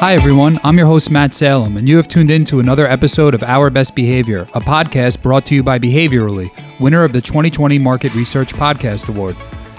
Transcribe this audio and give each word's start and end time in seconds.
Hi, 0.00 0.14
everyone. 0.14 0.58
I'm 0.64 0.78
your 0.78 0.86
host, 0.86 1.10
Matt 1.10 1.34
Salem, 1.34 1.76
and 1.76 1.86
you 1.86 1.98
have 1.98 2.08
tuned 2.08 2.30
in 2.30 2.46
to 2.46 2.58
another 2.58 2.86
episode 2.86 3.34
of 3.34 3.42
Our 3.42 3.68
Best 3.68 3.94
Behavior, 3.94 4.48
a 4.54 4.60
podcast 4.62 5.20
brought 5.20 5.44
to 5.44 5.54
you 5.54 5.62
by 5.62 5.78
Behaviorally, 5.78 6.50
winner 6.80 7.04
of 7.04 7.12
the 7.12 7.20
2020 7.20 7.78
Market 7.78 8.14
Research 8.14 8.54
Podcast 8.54 9.10
Award. 9.10 9.36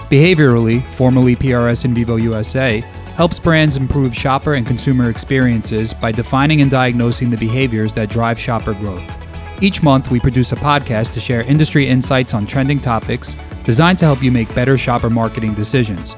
Behaviorally, 0.08 0.86
formerly 0.90 1.34
PRS 1.34 1.84
In 1.84 1.92
Vivo 1.92 2.14
USA, 2.14 2.78
helps 3.16 3.40
brands 3.40 3.76
improve 3.76 4.14
shopper 4.14 4.54
and 4.54 4.64
consumer 4.64 5.10
experiences 5.10 5.92
by 5.92 6.12
defining 6.12 6.60
and 6.60 6.70
diagnosing 6.70 7.28
the 7.28 7.36
behaviors 7.36 7.92
that 7.94 8.08
drive 8.08 8.38
shopper 8.38 8.74
growth. 8.74 9.02
Each 9.60 9.82
month, 9.82 10.12
we 10.12 10.20
produce 10.20 10.52
a 10.52 10.56
podcast 10.56 11.14
to 11.14 11.20
share 11.20 11.42
industry 11.42 11.88
insights 11.88 12.32
on 12.32 12.46
trending 12.46 12.78
topics 12.78 13.34
designed 13.64 13.98
to 13.98 14.04
help 14.04 14.22
you 14.22 14.30
make 14.30 14.54
better 14.54 14.78
shopper 14.78 15.10
marketing 15.10 15.54
decisions. 15.54 16.14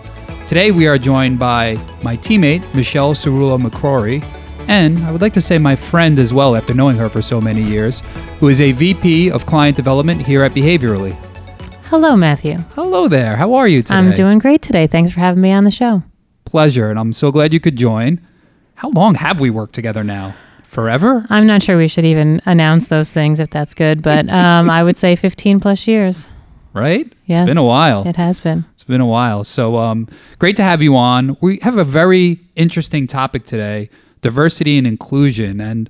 Today, 0.47 0.71
we 0.71 0.87
are 0.87 0.99
joined 0.99 1.39
by 1.39 1.75
my 2.03 2.19
teammate, 2.19 2.63
Michelle 2.75 3.15
Cerullo 3.15 3.59
McCrory, 3.59 4.23
and 4.69 4.99
I 4.99 5.11
would 5.11 5.23
like 5.23 5.33
to 5.35 5.41
say 5.41 5.57
my 5.57 5.75
friend 5.75 6.19
as 6.19 6.35
well 6.35 6.55
after 6.55 6.75
knowing 6.75 6.97
her 6.99 7.09
for 7.09 7.23
so 7.23 7.41
many 7.41 7.63
years, 7.63 8.03
who 8.41 8.49
is 8.49 8.61
a 8.61 8.73
VP 8.73 9.31
of 9.31 9.47
Client 9.47 9.75
Development 9.75 10.21
here 10.21 10.43
at 10.45 10.53
Behaviorally. 10.53 11.17
Hello, 11.85 12.15
Matthew. 12.15 12.59
Hello 12.75 13.09
there. 13.09 13.37
How 13.37 13.55
are 13.55 13.67
you 13.67 13.83
today? 13.83 13.97
I'm 13.97 14.13
doing 14.13 14.39
great 14.39 14.61
today. 14.61 14.87
Thanks 14.87 15.13
for 15.13 15.21
having 15.21 15.41
me 15.41 15.51
on 15.51 15.65
the 15.65 15.71
show. 15.71 16.03
Pleasure, 16.45 16.91
and 16.91 16.99
I'm 16.99 17.15
so 17.15 17.33
glad 17.33 17.55
you 17.55 17.61
could 17.61 17.77
join. 17.77 18.21
How 18.75 18.91
long 18.91 19.15
have 19.15 19.41
we 19.41 19.49
worked 19.49 19.75
together 19.75 20.05
now? 20.05 20.35
Forever? 20.65 21.25
I'm 21.31 21.47
not 21.47 21.63
sure 21.63 21.79
we 21.79 21.89
should 21.89 22.05
even 22.05 22.43
announce 22.45 22.89
those 22.89 23.11
things 23.11 23.41
if 23.41 23.49
that's 23.49 23.73
good, 23.73 24.03
but 24.03 24.29
um, 24.29 24.69
I 24.69 24.83
would 24.83 24.99
say 24.99 25.17
15 25.17 25.61
plus 25.61 25.87
years. 25.87 26.29
Right? 26.75 27.13
Yes. 27.27 27.41
It's 27.41 27.49
been 27.49 27.57
a 27.57 27.65
while. 27.65 28.07
It 28.07 28.17
has 28.17 28.41
been. 28.41 28.65
It's 28.75 28.85
been 28.85 29.01
a 29.01 29.07
while. 29.07 29.45
So 29.45 29.79
um, 29.79 30.09
great 30.39 30.57
to 30.57 30.63
have 30.63 30.83
you 30.83 30.97
on. 30.97 31.37
We 31.41 31.59
have 31.63 31.79
a 31.79 31.85
very 31.85 32.41
interesting 32.57 33.07
topic 33.07 33.45
today 33.45 33.91
diversity 34.21 34.79
and 34.79 34.87
inclusion. 34.87 35.61
And 35.61 35.89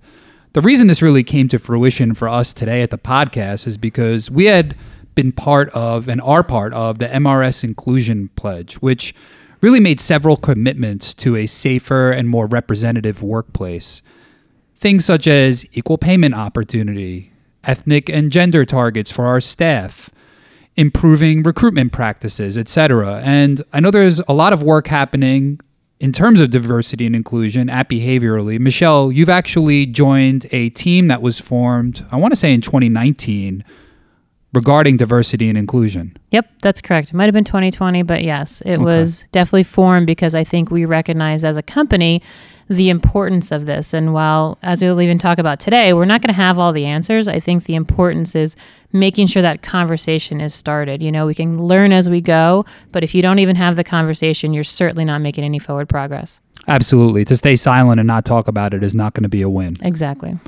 the 0.55 0.61
reason 0.61 0.89
this 0.89 1.00
really 1.00 1.22
came 1.22 1.48
to 1.48 1.59
fruition 1.59 2.14
for 2.14 2.28
us 2.28 2.53
today 2.53 2.83
at 2.83 2.91
the 2.91 2.98
podcast 2.98 3.67
is 3.67 3.78
because 3.78 4.28
we 4.28 4.47
had 4.47 4.77
been 5.14 5.31
part 5.31 5.70
of 5.70 6.09
and 6.09 6.20
are 6.20 6.42
part 6.42 6.72
of 6.75 6.98
the 6.98 7.06
MRS 7.06 7.62
Inclusion 7.62 8.28
Pledge, 8.37 8.75
which 8.77 9.14
really 9.61 9.81
made 9.81 10.00
several 10.00 10.37
commitments 10.37 11.14
to 11.14 11.37
a 11.37 11.47
safer 11.47 12.11
and 12.11 12.28
more 12.28 12.47
representative 12.47 13.22
workplace. 13.22 14.03
Things 14.77 15.05
such 15.05 15.27
as 15.27 15.64
equal 15.72 15.97
payment 15.97 16.34
opportunity, 16.34 17.33
ethnic 17.62 18.09
and 18.09 18.33
gender 18.33 18.64
targets 18.64 19.11
for 19.11 19.27
our 19.27 19.41
staff, 19.41 20.11
improving 20.77 21.42
recruitment 21.42 21.92
practices, 21.92 22.58
etc. 22.58 23.20
And 23.25 23.62
I 23.72 23.80
know 23.80 23.91
there's 23.91 24.20
a 24.20 24.33
lot 24.33 24.53
of 24.53 24.62
work 24.62 24.89
happening 24.89 25.61
in 26.00 26.12
terms 26.12 26.41
of 26.41 26.50
diversity 26.50 27.06
and 27.06 27.14
inclusion 27.14 27.70
at 27.70 27.89
Behaviorally. 27.89 28.58
Michelle, 28.58 29.12
you've 29.12 29.28
actually 29.28 29.86
joined 29.86 30.47
a 30.50 30.70
team 30.70 31.06
that 31.08 31.22
was 31.22 31.39
formed, 31.39 32.05
I 32.11 32.16
want 32.16 32.33
to 32.33 32.36
say 32.36 32.53
in 32.53 32.61
2019, 32.61 33.64
regarding 34.55 34.97
diversity 34.97 35.48
and 35.48 35.58
inclusion. 35.58 36.16
Yep, 36.30 36.48
that's 36.62 36.80
correct. 36.80 37.08
It 37.10 37.14
might 37.14 37.24
have 37.27 37.34
been 37.34 37.44
2020, 37.44 38.02
but 38.02 38.22
yes, 38.22 38.60
it 38.64 38.74
Okay. 38.74 38.84
was 38.84 39.24
definitely 39.33 39.64
formed 39.64 40.06
because 40.06 40.34
I 40.34 40.44
think 40.44 40.70
we 40.70 40.84
recognize 40.84 41.44
as 41.44 41.56
a 41.56 41.62
company 41.62 42.22
the 42.69 42.88
importance 42.88 43.52
of 43.52 43.66
this. 43.66 43.92
And 43.92 44.14
while, 44.14 44.56
as 44.62 44.80
we'll 44.80 45.02
even 45.02 45.19
talk 45.19 45.38
about 45.38 45.60
today, 45.60 45.92
we're 45.92 46.06
not 46.06 46.22
going 46.22 46.28
to 46.34 46.41
have 46.41 46.58
all 46.58 46.72
the 46.72 46.86
answers, 46.86 47.28
I 47.28 47.38
think 47.38 47.64
the 47.64 47.75
importance 47.75 48.34
is 48.34 48.56
making 48.92 49.27
sure 49.27 49.42
that 49.42 49.60
conversation 49.62 50.41
is 50.41 50.55
started. 50.55 51.02
You 51.02 51.12
know, 51.12 51.27
we 51.27 51.34
can 51.34 51.58
learn 51.62 51.92
as 51.92 52.08
we 52.08 52.20
go, 52.22 52.64
but 52.91 53.05
if 53.05 53.14
you 53.14 53.20
don't 53.20 53.38
even 53.41 53.56
have 53.56 53.77
the 53.77 53.84
conversation, 53.84 54.55
you're 54.55 54.64
certainly 54.64 55.05
not 55.05 55.20
making 55.20 55.44
any 55.44 55.58
forward 55.58 55.88
progress. 55.91 56.41
Absolutely. 56.66 57.25
To 57.27 57.36
stay 57.36 57.56
silent 57.56 58.00
and 58.00 58.06
not 58.06 58.25
talk 58.25 58.48
about 58.48 58.72
it 58.72 58.82
is 58.82 58.94
not 58.94 59.12
going 59.12 59.25
to 59.25 59.28
be 59.28 59.43
a 59.43 59.48
win. 59.50 59.76
Exactly. 59.82 60.38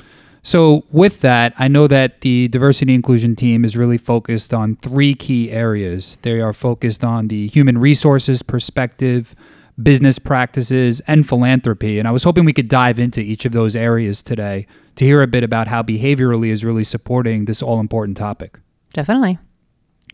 So, 0.47 0.84
with 0.93 1.23
that, 1.23 1.55
I 1.59 1.67
know 1.67 1.89
that 1.89 2.21
the 2.21 2.47
diversity 2.47 2.95
inclusion 2.95 3.34
team 3.34 3.65
is 3.65 3.77
really 3.77 3.99
focused 3.99 4.55
on 4.55 4.77
three 4.77 5.12
key 5.12 5.51
areas. 5.51 6.19
They 6.23 6.41
are 6.41 6.53
focused 6.53 7.03
on 7.03 7.27
the 7.27 7.49
human 7.49 7.79
resources 7.79 8.45
perspective, 8.45 9.34
business 9.83 10.21
practices, 10.21 11.01
and 11.09 11.29
philanthropy. 11.29 11.99
And 11.99 12.07
I 12.07 12.12
was 12.12 12.23
hoping 12.23 12.45
we 12.45 12.53
could 12.53 12.69
dive 12.69 13.01
into 13.01 13.21
each 13.21 13.45
of 13.45 13.51
those 13.51 13.75
areas 13.75 14.23
today 14.23 14.69
to 14.95 15.05
hear 15.05 15.21
a 15.21 15.27
bit 15.27 15.43
about 15.43 15.67
how 15.67 15.83
behaviorally 15.83 16.51
is 16.51 16.65
really 16.65 16.84
supporting 16.84 17.47
this 17.47 17.61
all 17.61 17.81
important 17.81 18.17
topic. 18.17 18.61
Definitely. 18.93 19.41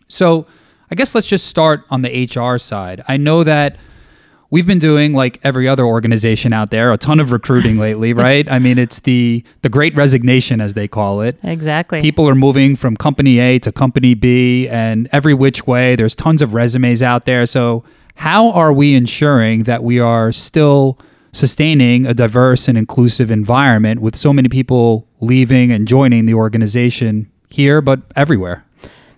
So, 0.09 0.47
I 0.91 0.95
guess 0.95 1.15
let's 1.15 1.27
just 1.27 1.45
start 1.45 1.85
on 1.91 2.01
the 2.01 2.25
HR 2.25 2.57
side. 2.57 3.03
I 3.07 3.19
know 3.19 3.45
that 3.45 3.77
we've 4.53 4.67
been 4.67 4.79
doing 4.79 5.15
like 5.15 5.41
every 5.43 5.67
other 5.67 5.85
organization 5.85 6.53
out 6.53 6.71
there 6.71 6.93
a 6.93 6.99
ton 6.99 7.19
of 7.19 7.33
recruiting 7.33 7.79
lately, 7.87 8.13
right? 8.13 8.49
I 8.49 8.61
mean, 8.61 8.79
it's 8.79 9.01
the 9.01 9.45
the 9.63 9.69
great 9.69 9.97
resignation 9.97 10.61
as 10.61 10.75
they 10.75 10.87
call 10.87 11.23
it. 11.23 11.41
Exactly. 11.43 12.01
People 12.01 12.29
are 12.29 12.37
moving 12.37 12.77
from 12.77 12.97
company 12.97 13.41
A 13.41 13.59
to 13.61 13.73
company 13.73 14.15
B 14.15 14.69
and 14.69 15.09
every 15.11 15.35
which 15.35 15.67
way. 15.67 15.97
There's 15.97 16.15
tons 16.15 16.41
of 16.41 16.55
resumes 16.55 17.03
out 17.03 17.25
there. 17.25 17.45
So, 17.47 17.83
how 18.15 18.51
are 18.51 18.73
we 18.73 18.95
ensuring 18.95 19.65
that 19.65 19.83
we 19.83 19.99
are 19.99 20.31
still 20.31 20.99
sustaining 21.33 22.05
a 22.05 22.13
diverse 22.13 22.69
and 22.69 22.77
inclusive 22.77 23.31
environment 23.31 24.03
with 24.03 24.15
so 24.15 24.35
many 24.35 24.51
people 24.51 25.09
leaving 25.21 25.73
and 25.73 25.89
joining 25.89 26.27
the 26.27 26.35
organization 26.35 27.33
here, 27.49 27.81
but 27.81 28.01
everywhere? 28.15 28.65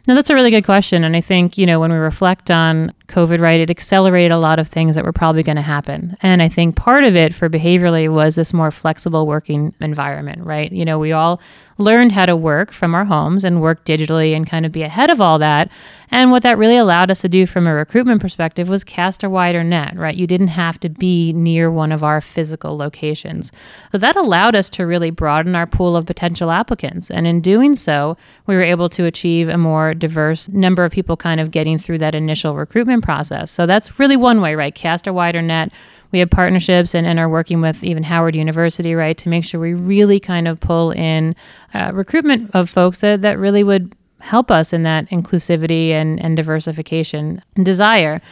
No, 0.06 0.14
that's 0.14 0.28
a 0.28 0.34
really 0.34 0.50
good 0.50 0.64
question. 0.64 1.02
And 1.02 1.16
I 1.16 1.20
think, 1.20 1.56
you 1.56 1.64
know, 1.64 1.80
when 1.80 1.90
we 1.90 1.96
reflect 1.96 2.50
on 2.50 2.92
COVID, 3.08 3.38
right, 3.40 3.60
it 3.60 3.70
accelerated 3.70 4.32
a 4.32 4.38
lot 4.38 4.58
of 4.58 4.68
things 4.68 4.94
that 4.94 5.04
were 5.04 5.12
probably 5.12 5.42
going 5.42 5.56
to 5.56 5.62
happen. 5.62 6.16
And 6.22 6.42
I 6.42 6.48
think 6.48 6.74
part 6.74 7.04
of 7.04 7.14
it 7.14 7.34
for 7.34 7.50
behaviorally 7.50 8.10
was 8.10 8.34
this 8.34 8.54
more 8.54 8.70
flexible 8.70 9.26
working 9.26 9.74
environment, 9.80 10.42
right? 10.42 10.72
You 10.72 10.86
know, 10.86 10.98
we 10.98 11.12
all 11.12 11.40
learned 11.78 12.12
how 12.12 12.24
to 12.26 12.36
work 12.36 12.72
from 12.72 12.94
our 12.94 13.04
homes 13.04 13.44
and 13.44 13.60
work 13.60 13.84
digitally 13.84 14.34
and 14.34 14.48
kind 14.48 14.64
of 14.64 14.72
be 14.72 14.82
ahead 14.82 15.10
of 15.10 15.20
all 15.20 15.38
that. 15.40 15.70
And 16.10 16.30
what 16.30 16.44
that 16.44 16.58
really 16.58 16.76
allowed 16.76 17.10
us 17.10 17.20
to 17.22 17.28
do 17.28 17.46
from 17.46 17.66
a 17.66 17.74
recruitment 17.74 18.20
perspective 18.20 18.68
was 18.68 18.84
cast 18.84 19.24
a 19.24 19.30
wider 19.30 19.64
net, 19.64 19.96
right? 19.96 20.14
You 20.14 20.28
didn't 20.28 20.48
have 20.48 20.78
to 20.80 20.88
be 20.88 21.32
near 21.32 21.70
one 21.72 21.90
of 21.90 22.04
our 22.04 22.20
physical 22.20 22.76
locations. 22.76 23.50
So 23.90 23.98
that 23.98 24.14
allowed 24.14 24.54
us 24.54 24.70
to 24.70 24.86
really 24.86 25.10
broaden 25.10 25.56
our 25.56 25.66
pool 25.66 25.96
of 25.96 26.06
potential 26.06 26.52
applicants. 26.52 27.10
And 27.10 27.26
in 27.26 27.40
doing 27.40 27.74
so, 27.74 28.16
we 28.46 28.54
were 28.54 28.62
able 28.62 28.88
to 28.90 29.06
achieve 29.06 29.48
a 29.48 29.58
more 29.58 29.92
diverse 29.92 30.48
number 30.50 30.84
of 30.84 30.92
people 30.92 31.16
kind 31.16 31.40
of 31.40 31.50
getting 31.50 31.78
through 31.78 31.98
that 31.98 32.14
initial 32.14 32.54
recruitment 32.54 32.93
process. 33.00 33.50
So 33.50 33.66
that's 33.66 33.98
really 33.98 34.16
one 34.16 34.40
way, 34.40 34.54
right? 34.54 34.74
Cast 34.74 35.06
a 35.06 35.12
wider 35.12 35.42
net. 35.42 35.72
We 36.12 36.20
have 36.20 36.30
partnerships 36.30 36.94
and, 36.94 37.06
and 37.06 37.18
are 37.18 37.28
working 37.28 37.60
with 37.60 37.82
even 37.82 38.04
Howard 38.04 38.36
University, 38.36 38.94
right, 38.94 39.18
to 39.18 39.28
make 39.28 39.44
sure 39.44 39.60
we 39.60 39.74
really 39.74 40.20
kind 40.20 40.46
of 40.46 40.60
pull 40.60 40.92
in 40.92 41.34
uh, 41.72 41.90
recruitment 41.92 42.50
of 42.54 42.70
folks 42.70 43.00
that, 43.00 43.22
that 43.22 43.38
really 43.38 43.64
would 43.64 43.92
help 44.20 44.50
us 44.50 44.72
in 44.72 44.84
that 44.84 45.08
inclusivity 45.10 45.90
and, 45.90 46.20
and 46.22 46.36
diversification 46.36 47.42
desire. 47.62 48.22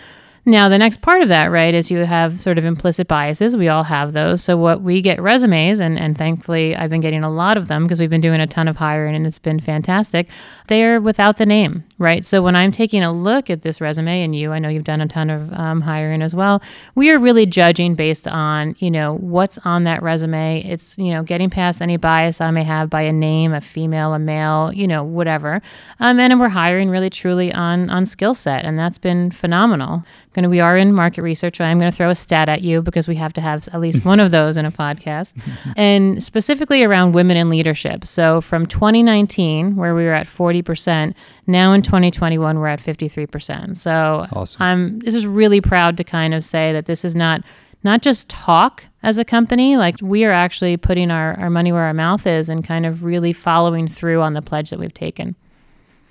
Now, 0.44 0.68
the 0.68 0.78
next 0.78 1.02
part 1.02 1.22
of 1.22 1.28
that, 1.28 1.52
right, 1.52 1.72
is 1.72 1.88
you 1.88 1.98
have 1.98 2.40
sort 2.40 2.58
of 2.58 2.64
implicit 2.64 3.06
biases. 3.06 3.56
We 3.56 3.68
all 3.68 3.84
have 3.84 4.12
those. 4.12 4.42
So, 4.42 4.56
what 4.56 4.82
we 4.82 5.00
get 5.00 5.22
resumes, 5.22 5.78
and, 5.78 5.96
and 5.96 6.18
thankfully 6.18 6.74
I've 6.74 6.90
been 6.90 7.00
getting 7.00 7.22
a 7.22 7.30
lot 7.30 7.56
of 7.56 7.68
them 7.68 7.84
because 7.84 8.00
we've 8.00 8.10
been 8.10 8.20
doing 8.20 8.40
a 8.40 8.48
ton 8.48 8.66
of 8.66 8.76
hiring 8.76 9.14
and 9.14 9.24
it's 9.24 9.38
been 9.38 9.60
fantastic. 9.60 10.26
They 10.66 10.82
are 10.82 11.00
without 11.00 11.36
the 11.36 11.46
name, 11.46 11.84
right? 11.96 12.24
So, 12.24 12.42
when 12.42 12.56
I'm 12.56 12.72
taking 12.72 13.04
a 13.04 13.12
look 13.12 13.50
at 13.50 13.62
this 13.62 13.80
resume, 13.80 14.24
and 14.24 14.34
you, 14.34 14.50
I 14.50 14.58
know 14.58 14.68
you've 14.68 14.82
done 14.82 15.00
a 15.00 15.06
ton 15.06 15.30
of 15.30 15.52
um, 15.52 15.80
hiring 15.80 16.22
as 16.22 16.34
well, 16.34 16.60
we 16.96 17.10
are 17.10 17.20
really 17.20 17.46
judging 17.46 17.94
based 17.94 18.26
on, 18.26 18.74
you 18.80 18.90
know, 18.90 19.14
what's 19.18 19.58
on 19.58 19.84
that 19.84 20.02
resume. 20.02 20.64
It's, 20.64 20.98
you 20.98 21.12
know, 21.12 21.22
getting 21.22 21.50
past 21.50 21.80
any 21.80 21.98
bias 21.98 22.40
I 22.40 22.50
may 22.50 22.64
have 22.64 22.90
by 22.90 23.02
a 23.02 23.12
name, 23.12 23.52
a 23.52 23.60
female, 23.60 24.12
a 24.12 24.18
male, 24.18 24.72
you 24.72 24.88
know, 24.88 25.04
whatever. 25.04 25.62
Um, 26.00 26.18
and 26.18 26.40
we're 26.40 26.48
hiring 26.48 26.90
really 26.90 27.10
truly 27.10 27.52
on, 27.52 27.90
on 27.90 28.06
skill 28.06 28.34
set, 28.34 28.64
and 28.64 28.76
that's 28.76 28.98
been 28.98 29.30
phenomenal 29.30 30.02
going 30.32 30.44
to 30.44 30.48
we 30.48 30.60
are 30.60 30.76
in 30.76 30.92
market 30.92 31.22
research. 31.22 31.60
I'm 31.60 31.78
going 31.78 31.90
to 31.90 31.96
throw 31.96 32.10
a 32.10 32.14
stat 32.14 32.48
at 32.48 32.62
you 32.62 32.82
because 32.82 33.08
we 33.08 33.16
have 33.16 33.32
to 33.34 33.40
have 33.40 33.68
at 33.72 33.80
least 33.80 34.04
one 34.04 34.20
of 34.20 34.30
those 34.30 34.56
in 34.56 34.64
a 34.64 34.70
podcast, 34.70 35.32
and 35.76 36.22
specifically 36.22 36.82
around 36.82 37.12
women 37.12 37.36
in 37.36 37.48
leadership. 37.48 38.04
So 38.04 38.40
from 38.40 38.66
2019, 38.66 39.76
where 39.76 39.94
we 39.94 40.04
were 40.04 40.12
at 40.12 40.26
40 40.26 40.62
percent, 40.62 41.16
now 41.46 41.72
in 41.72 41.82
2021 41.82 42.58
we're 42.58 42.66
at 42.66 42.80
53 42.80 43.26
percent. 43.26 43.78
So 43.78 44.26
Awesome. 44.32 44.62
I'm 44.62 44.98
this 45.00 45.14
is 45.14 45.26
really 45.26 45.60
proud 45.60 45.96
to 45.96 46.04
kind 46.04 46.34
of 46.34 46.44
say 46.44 46.72
that 46.72 46.86
this 46.86 47.04
is 47.04 47.14
not 47.14 47.42
not 47.84 48.00
just 48.02 48.28
talk 48.28 48.84
as 49.02 49.18
a 49.18 49.24
company 49.24 49.76
like 49.76 49.96
we 50.00 50.24
are 50.24 50.30
actually 50.30 50.76
putting 50.76 51.10
our, 51.10 51.34
our 51.40 51.50
money 51.50 51.72
where 51.72 51.82
our 51.82 51.92
mouth 51.94 52.26
is 52.26 52.48
and 52.48 52.64
kind 52.64 52.86
of 52.86 53.02
really 53.02 53.32
following 53.32 53.88
through 53.88 54.20
on 54.22 54.34
the 54.34 54.42
pledge 54.42 54.70
that 54.70 54.78
we've 54.78 54.94
taken 54.94 55.34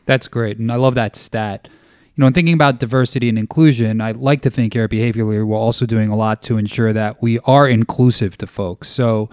That's 0.05 0.27
great. 0.27 0.57
And 0.57 0.71
I 0.71 0.75
love 0.75 0.95
that 0.95 1.15
stat. 1.15 1.67
You 2.15 2.21
know, 2.21 2.27
in 2.27 2.33
thinking 2.33 2.53
about 2.53 2.79
diversity 2.79 3.29
and 3.29 3.39
inclusion, 3.39 4.01
I 4.01 4.11
like 4.11 4.41
to 4.41 4.49
think 4.49 4.73
here 4.73 4.83
at 4.83 4.89
Behaviorally, 4.89 5.45
we're 5.45 5.55
also 5.55 5.85
doing 5.85 6.09
a 6.09 6.15
lot 6.15 6.41
to 6.43 6.57
ensure 6.57 6.91
that 6.91 7.21
we 7.21 7.39
are 7.45 7.67
inclusive 7.69 8.37
to 8.39 8.47
folks. 8.47 8.89
So 8.89 9.29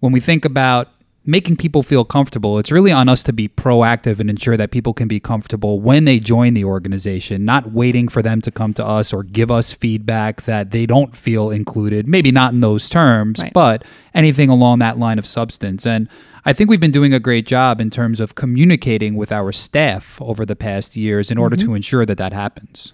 when 0.00 0.12
we 0.12 0.20
think 0.20 0.44
about 0.44 0.88
making 1.24 1.56
people 1.56 1.82
feel 1.82 2.04
comfortable, 2.04 2.58
it's 2.58 2.70
really 2.70 2.92
on 2.92 3.08
us 3.08 3.22
to 3.22 3.32
be 3.32 3.48
proactive 3.48 4.18
and 4.20 4.28
ensure 4.28 4.56
that 4.58 4.72
people 4.72 4.92
can 4.92 5.08
be 5.08 5.20
comfortable 5.20 5.80
when 5.80 6.04
they 6.04 6.18
join 6.20 6.52
the 6.52 6.64
organization, 6.64 7.44
not 7.46 7.72
waiting 7.72 8.08
for 8.08 8.20
them 8.20 8.42
to 8.42 8.50
come 8.50 8.74
to 8.74 8.84
us 8.84 9.12
or 9.12 9.22
give 9.22 9.50
us 9.50 9.72
feedback 9.72 10.42
that 10.42 10.70
they 10.72 10.84
don't 10.84 11.16
feel 11.16 11.50
included. 11.50 12.06
Maybe 12.06 12.30
not 12.32 12.52
in 12.52 12.60
those 12.60 12.88
terms, 12.90 13.40
Right. 13.40 13.52
but 13.54 13.84
anything 14.14 14.50
along 14.50 14.80
that 14.80 14.98
line 14.98 15.18
of 15.18 15.24
substance. 15.26 15.86
And 15.86 16.08
I 16.44 16.52
think 16.52 16.68
we've 16.68 16.80
been 16.80 16.90
doing 16.90 17.14
a 17.14 17.20
great 17.20 17.46
job 17.46 17.80
in 17.80 17.90
terms 17.90 18.18
of 18.18 18.34
communicating 18.34 19.14
with 19.14 19.30
our 19.30 19.52
staff 19.52 20.20
over 20.20 20.44
the 20.44 20.56
past 20.56 20.96
years 20.96 21.30
in 21.30 21.38
order 21.38 21.56
to 21.56 21.74
ensure 21.74 22.04
that 22.04 22.18
that 22.18 22.32
happens. 22.32 22.92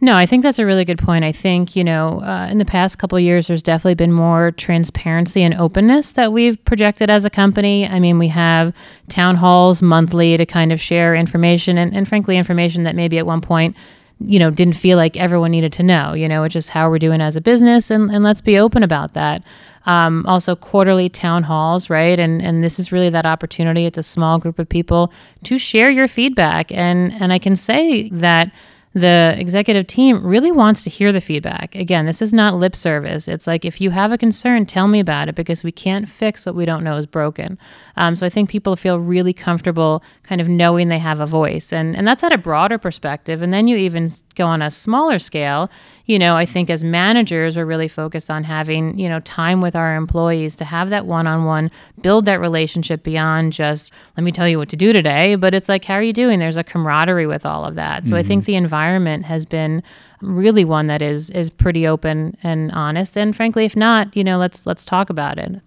No, 0.00 0.16
I 0.16 0.26
think 0.26 0.44
that's 0.44 0.60
a 0.60 0.64
really 0.64 0.84
good 0.84 0.98
point. 0.98 1.24
I 1.24 1.32
think, 1.32 1.74
you 1.74 1.82
know, 1.82 2.22
uh, 2.22 2.46
in 2.48 2.58
the 2.58 2.64
past 2.64 2.98
couple 2.98 3.18
of 3.18 3.24
years, 3.24 3.48
there's 3.48 3.64
definitely 3.64 3.96
been 3.96 4.12
more 4.12 4.52
transparency 4.52 5.42
and 5.42 5.54
openness 5.54 6.12
that 6.12 6.32
we've 6.32 6.62
projected 6.64 7.10
as 7.10 7.24
a 7.24 7.30
company. 7.30 7.86
I 7.86 7.98
mean, 7.98 8.18
we 8.18 8.28
have 8.28 8.72
town 9.08 9.34
halls 9.34 9.82
monthly 9.82 10.36
to 10.36 10.46
kind 10.46 10.72
of 10.72 10.80
share 10.80 11.16
information 11.16 11.76
and, 11.76 11.94
and 11.94 12.08
frankly, 12.08 12.38
information 12.38 12.84
that 12.84 12.94
maybe 12.94 13.18
at 13.18 13.26
one 13.26 13.40
point, 13.40 13.76
you 14.20 14.38
know, 14.38 14.50
didn't 14.50 14.76
feel 14.76 14.96
like 14.96 15.16
everyone 15.16 15.50
needed 15.50 15.72
to 15.74 15.82
know, 15.82 16.12
you 16.12 16.28
know, 16.28 16.42
which 16.42 16.56
is 16.56 16.68
how 16.68 16.90
we're 16.90 16.98
doing 16.98 17.20
as 17.20 17.36
a 17.36 17.40
business. 17.40 17.90
And, 17.90 18.10
and 18.10 18.24
let's 18.24 18.40
be 18.40 18.58
open 18.58 18.82
about 18.82 19.14
that. 19.14 19.42
Um, 19.86 20.26
also, 20.26 20.54
quarterly 20.54 21.08
town 21.08 21.44
halls, 21.44 21.88
right? 21.88 22.18
And 22.18 22.42
and 22.42 22.62
this 22.62 22.78
is 22.78 22.92
really 22.92 23.08
that 23.10 23.24
opportunity. 23.24 23.86
It's 23.86 23.96
a 23.96 24.02
small 24.02 24.38
group 24.38 24.58
of 24.58 24.68
people 24.68 25.12
to 25.44 25.58
share 25.58 25.88
your 25.88 26.08
feedback. 26.08 26.70
And 26.72 27.12
and 27.14 27.32
I 27.32 27.38
can 27.38 27.56
say 27.56 28.10
that 28.10 28.52
the 28.98 29.34
executive 29.38 29.86
team 29.86 30.24
really 30.26 30.52
wants 30.52 30.82
to 30.84 30.90
hear 30.90 31.12
the 31.12 31.20
feedback. 31.20 31.74
Again, 31.74 32.06
this 32.06 32.20
is 32.20 32.32
not 32.32 32.54
lip 32.54 32.76
service. 32.76 33.28
It's 33.28 33.46
like 33.46 33.64
if 33.64 33.80
you 33.80 33.90
have 33.90 34.12
a 34.12 34.18
concern, 34.18 34.66
tell 34.66 34.88
me 34.88 35.00
about 35.00 35.28
it 35.28 35.34
because 35.34 35.64
we 35.64 35.72
can't 35.72 36.08
fix 36.08 36.44
what 36.44 36.54
we 36.54 36.64
don't 36.64 36.84
know 36.84 36.96
is 36.96 37.06
broken. 37.06 37.58
Um, 37.96 38.16
so 38.16 38.26
I 38.26 38.30
think 38.30 38.50
people 38.50 38.76
feel 38.76 38.98
really 38.98 39.32
comfortable 39.32 40.02
kind 40.22 40.40
of 40.40 40.48
knowing 40.48 40.88
they 40.88 40.98
have 40.98 41.20
a 41.20 41.26
voice, 41.26 41.72
and 41.72 41.96
and 41.96 42.06
that's 42.06 42.22
at 42.22 42.32
a 42.32 42.38
broader 42.38 42.78
perspective. 42.78 43.42
And 43.42 43.52
then 43.52 43.68
you 43.68 43.76
even 43.76 44.10
go 44.34 44.46
on 44.46 44.62
a 44.62 44.70
smaller 44.70 45.18
scale. 45.18 45.70
You 46.08 46.18
know, 46.18 46.36
I 46.36 46.46
think 46.46 46.70
as 46.70 46.82
managers, 46.82 47.56
we're 47.56 47.66
really 47.66 47.86
focused 47.86 48.30
on 48.30 48.42
having 48.42 48.98
you 48.98 49.10
know 49.10 49.20
time 49.20 49.60
with 49.60 49.76
our 49.76 49.94
employees 49.94 50.56
to 50.56 50.64
have 50.64 50.88
that 50.88 51.04
one-on-one, 51.04 51.70
build 52.00 52.24
that 52.24 52.40
relationship 52.40 53.02
beyond 53.02 53.52
just 53.52 53.92
let 54.16 54.24
me 54.24 54.32
tell 54.32 54.48
you 54.48 54.58
what 54.58 54.70
to 54.70 54.76
do 54.76 54.92
today. 54.92 55.36
But 55.36 55.52
it's 55.54 55.68
like, 55.68 55.84
how 55.84 55.94
are 55.94 56.02
you 56.02 56.14
doing? 56.14 56.38
There's 56.40 56.56
a 56.56 56.64
camaraderie 56.64 57.26
with 57.26 57.44
all 57.44 57.66
of 57.66 57.74
that. 57.74 58.06
So 58.06 58.16
I 58.16 58.22
think 58.22 58.42
mm-hmm. 58.42 58.52
the 58.52 58.56
environment 58.56 59.26
has 59.26 59.44
been 59.44 59.82
really 60.22 60.64
one 60.64 60.86
that 60.86 61.02
is 61.02 61.28
is 61.30 61.50
pretty 61.50 61.86
open 61.86 62.36
and 62.42 62.72
honest. 62.72 63.16
And 63.16 63.36
frankly, 63.36 63.66
if 63.66 63.76
not, 63.76 64.16
you 64.16 64.24
know, 64.24 64.38
let's 64.38 64.66
let's 64.66 64.86
talk 64.86 65.10
about 65.10 65.38
it. 65.38 65.60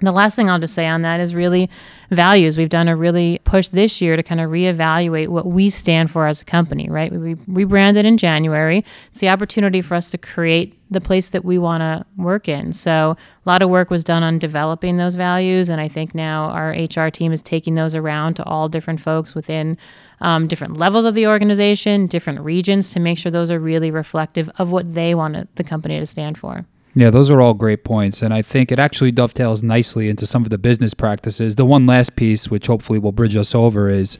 The 0.00 0.10
last 0.10 0.34
thing 0.34 0.50
I'll 0.50 0.58
just 0.58 0.74
say 0.74 0.88
on 0.88 1.02
that 1.02 1.20
is 1.20 1.36
really 1.36 1.70
values. 2.10 2.58
We've 2.58 2.68
done 2.68 2.88
a 2.88 2.96
really 2.96 3.40
push 3.44 3.68
this 3.68 4.00
year 4.00 4.16
to 4.16 4.24
kind 4.24 4.40
of 4.40 4.50
reevaluate 4.50 5.28
what 5.28 5.46
we 5.46 5.70
stand 5.70 6.10
for 6.10 6.26
as 6.26 6.42
a 6.42 6.44
company, 6.44 6.88
right? 6.90 7.12
We 7.12 7.36
rebranded 7.46 8.04
in 8.04 8.18
January. 8.18 8.84
It's 9.10 9.20
the 9.20 9.28
opportunity 9.28 9.80
for 9.82 9.94
us 9.94 10.10
to 10.10 10.18
create 10.18 10.76
the 10.90 11.00
place 11.00 11.28
that 11.28 11.44
we 11.44 11.58
want 11.58 11.82
to 11.82 12.04
work 12.20 12.48
in. 12.48 12.72
So 12.72 13.16
a 13.46 13.48
lot 13.48 13.62
of 13.62 13.70
work 13.70 13.88
was 13.88 14.02
done 14.02 14.24
on 14.24 14.40
developing 14.40 14.96
those 14.96 15.14
values, 15.14 15.68
and 15.68 15.80
I 15.80 15.86
think 15.86 16.12
now 16.12 16.46
our 16.50 16.70
HR 16.70 17.08
team 17.08 17.32
is 17.32 17.40
taking 17.40 17.76
those 17.76 17.94
around 17.94 18.34
to 18.34 18.44
all 18.44 18.68
different 18.68 19.00
folks 19.00 19.34
within 19.34 19.78
um, 20.20 20.48
different 20.48 20.76
levels 20.76 21.04
of 21.04 21.14
the 21.14 21.28
organization, 21.28 22.08
different 22.08 22.40
regions, 22.40 22.90
to 22.90 23.00
make 23.00 23.18
sure 23.18 23.30
those 23.30 23.50
are 23.50 23.60
really 23.60 23.92
reflective 23.92 24.50
of 24.58 24.72
what 24.72 24.94
they 24.94 25.14
want 25.14 25.54
the 25.54 25.64
company 25.64 26.00
to 26.00 26.06
stand 26.06 26.36
for. 26.36 26.66
Yeah, 26.94 27.10
those 27.10 27.30
are 27.30 27.40
all 27.40 27.54
great 27.54 27.84
points. 27.84 28.22
And 28.22 28.32
I 28.32 28.42
think 28.42 28.70
it 28.70 28.78
actually 28.78 29.12
dovetails 29.12 29.62
nicely 29.62 30.08
into 30.08 30.26
some 30.26 30.44
of 30.44 30.50
the 30.50 30.58
business 30.58 30.94
practices. 30.94 31.56
The 31.56 31.64
one 31.64 31.86
last 31.86 32.16
piece, 32.16 32.48
which 32.48 32.68
hopefully 32.68 32.98
will 32.98 33.12
bridge 33.12 33.36
us 33.36 33.54
over, 33.54 33.88
is 33.88 34.16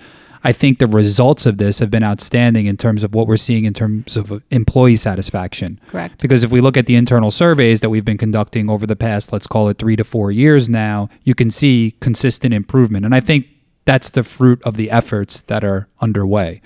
I 0.47 0.53
think 0.53 0.79
the 0.79 0.87
results 0.87 1.47
of 1.47 1.57
this 1.57 1.79
have 1.79 1.91
been 1.91 2.05
outstanding 2.05 2.67
in 2.67 2.77
terms 2.77 3.03
of 3.03 3.15
what 3.15 3.27
we're 3.27 3.39
seeing 3.39 3.65
in 3.65 3.73
terms 3.73 4.17
of 4.17 4.43
employee 4.51 4.97
satisfaction. 4.97 5.81
Correct. 5.89 6.21
Because 6.21 6.45
if 6.45 6.51
we 6.51 6.61
look 6.61 6.77
at 6.77 6.85
the 6.85 6.97
internal 6.97 7.31
surveys 7.31 7.81
that 7.81 7.89
we've 7.89 8.05
been 8.05 8.19
conducting 8.19 8.69
over 8.69 8.87
the 8.87 8.97
past, 8.97 9.33
let's 9.33 9.47
call 9.47 9.69
it 9.69 9.79
three 9.79 9.97
to 9.97 10.05
four 10.05 10.31
years 10.31 10.69
now, 10.69 11.09
you 11.23 11.35
can 11.35 11.51
see 11.51 11.97
consistent 12.01 12.53
improvement. 12.53 13.07
And 13.07 13.15
I 13.15 13.21
think 13.21 13.47
that's 13.87 14.11
the 14.11 14.23
fruit 14.23 14.63
of 14.65 14.77
the 14.77 14.91
efforts 14.91 15.43
that 15.43 15.65
are 15.65 15.89
underway. 16.01 16.61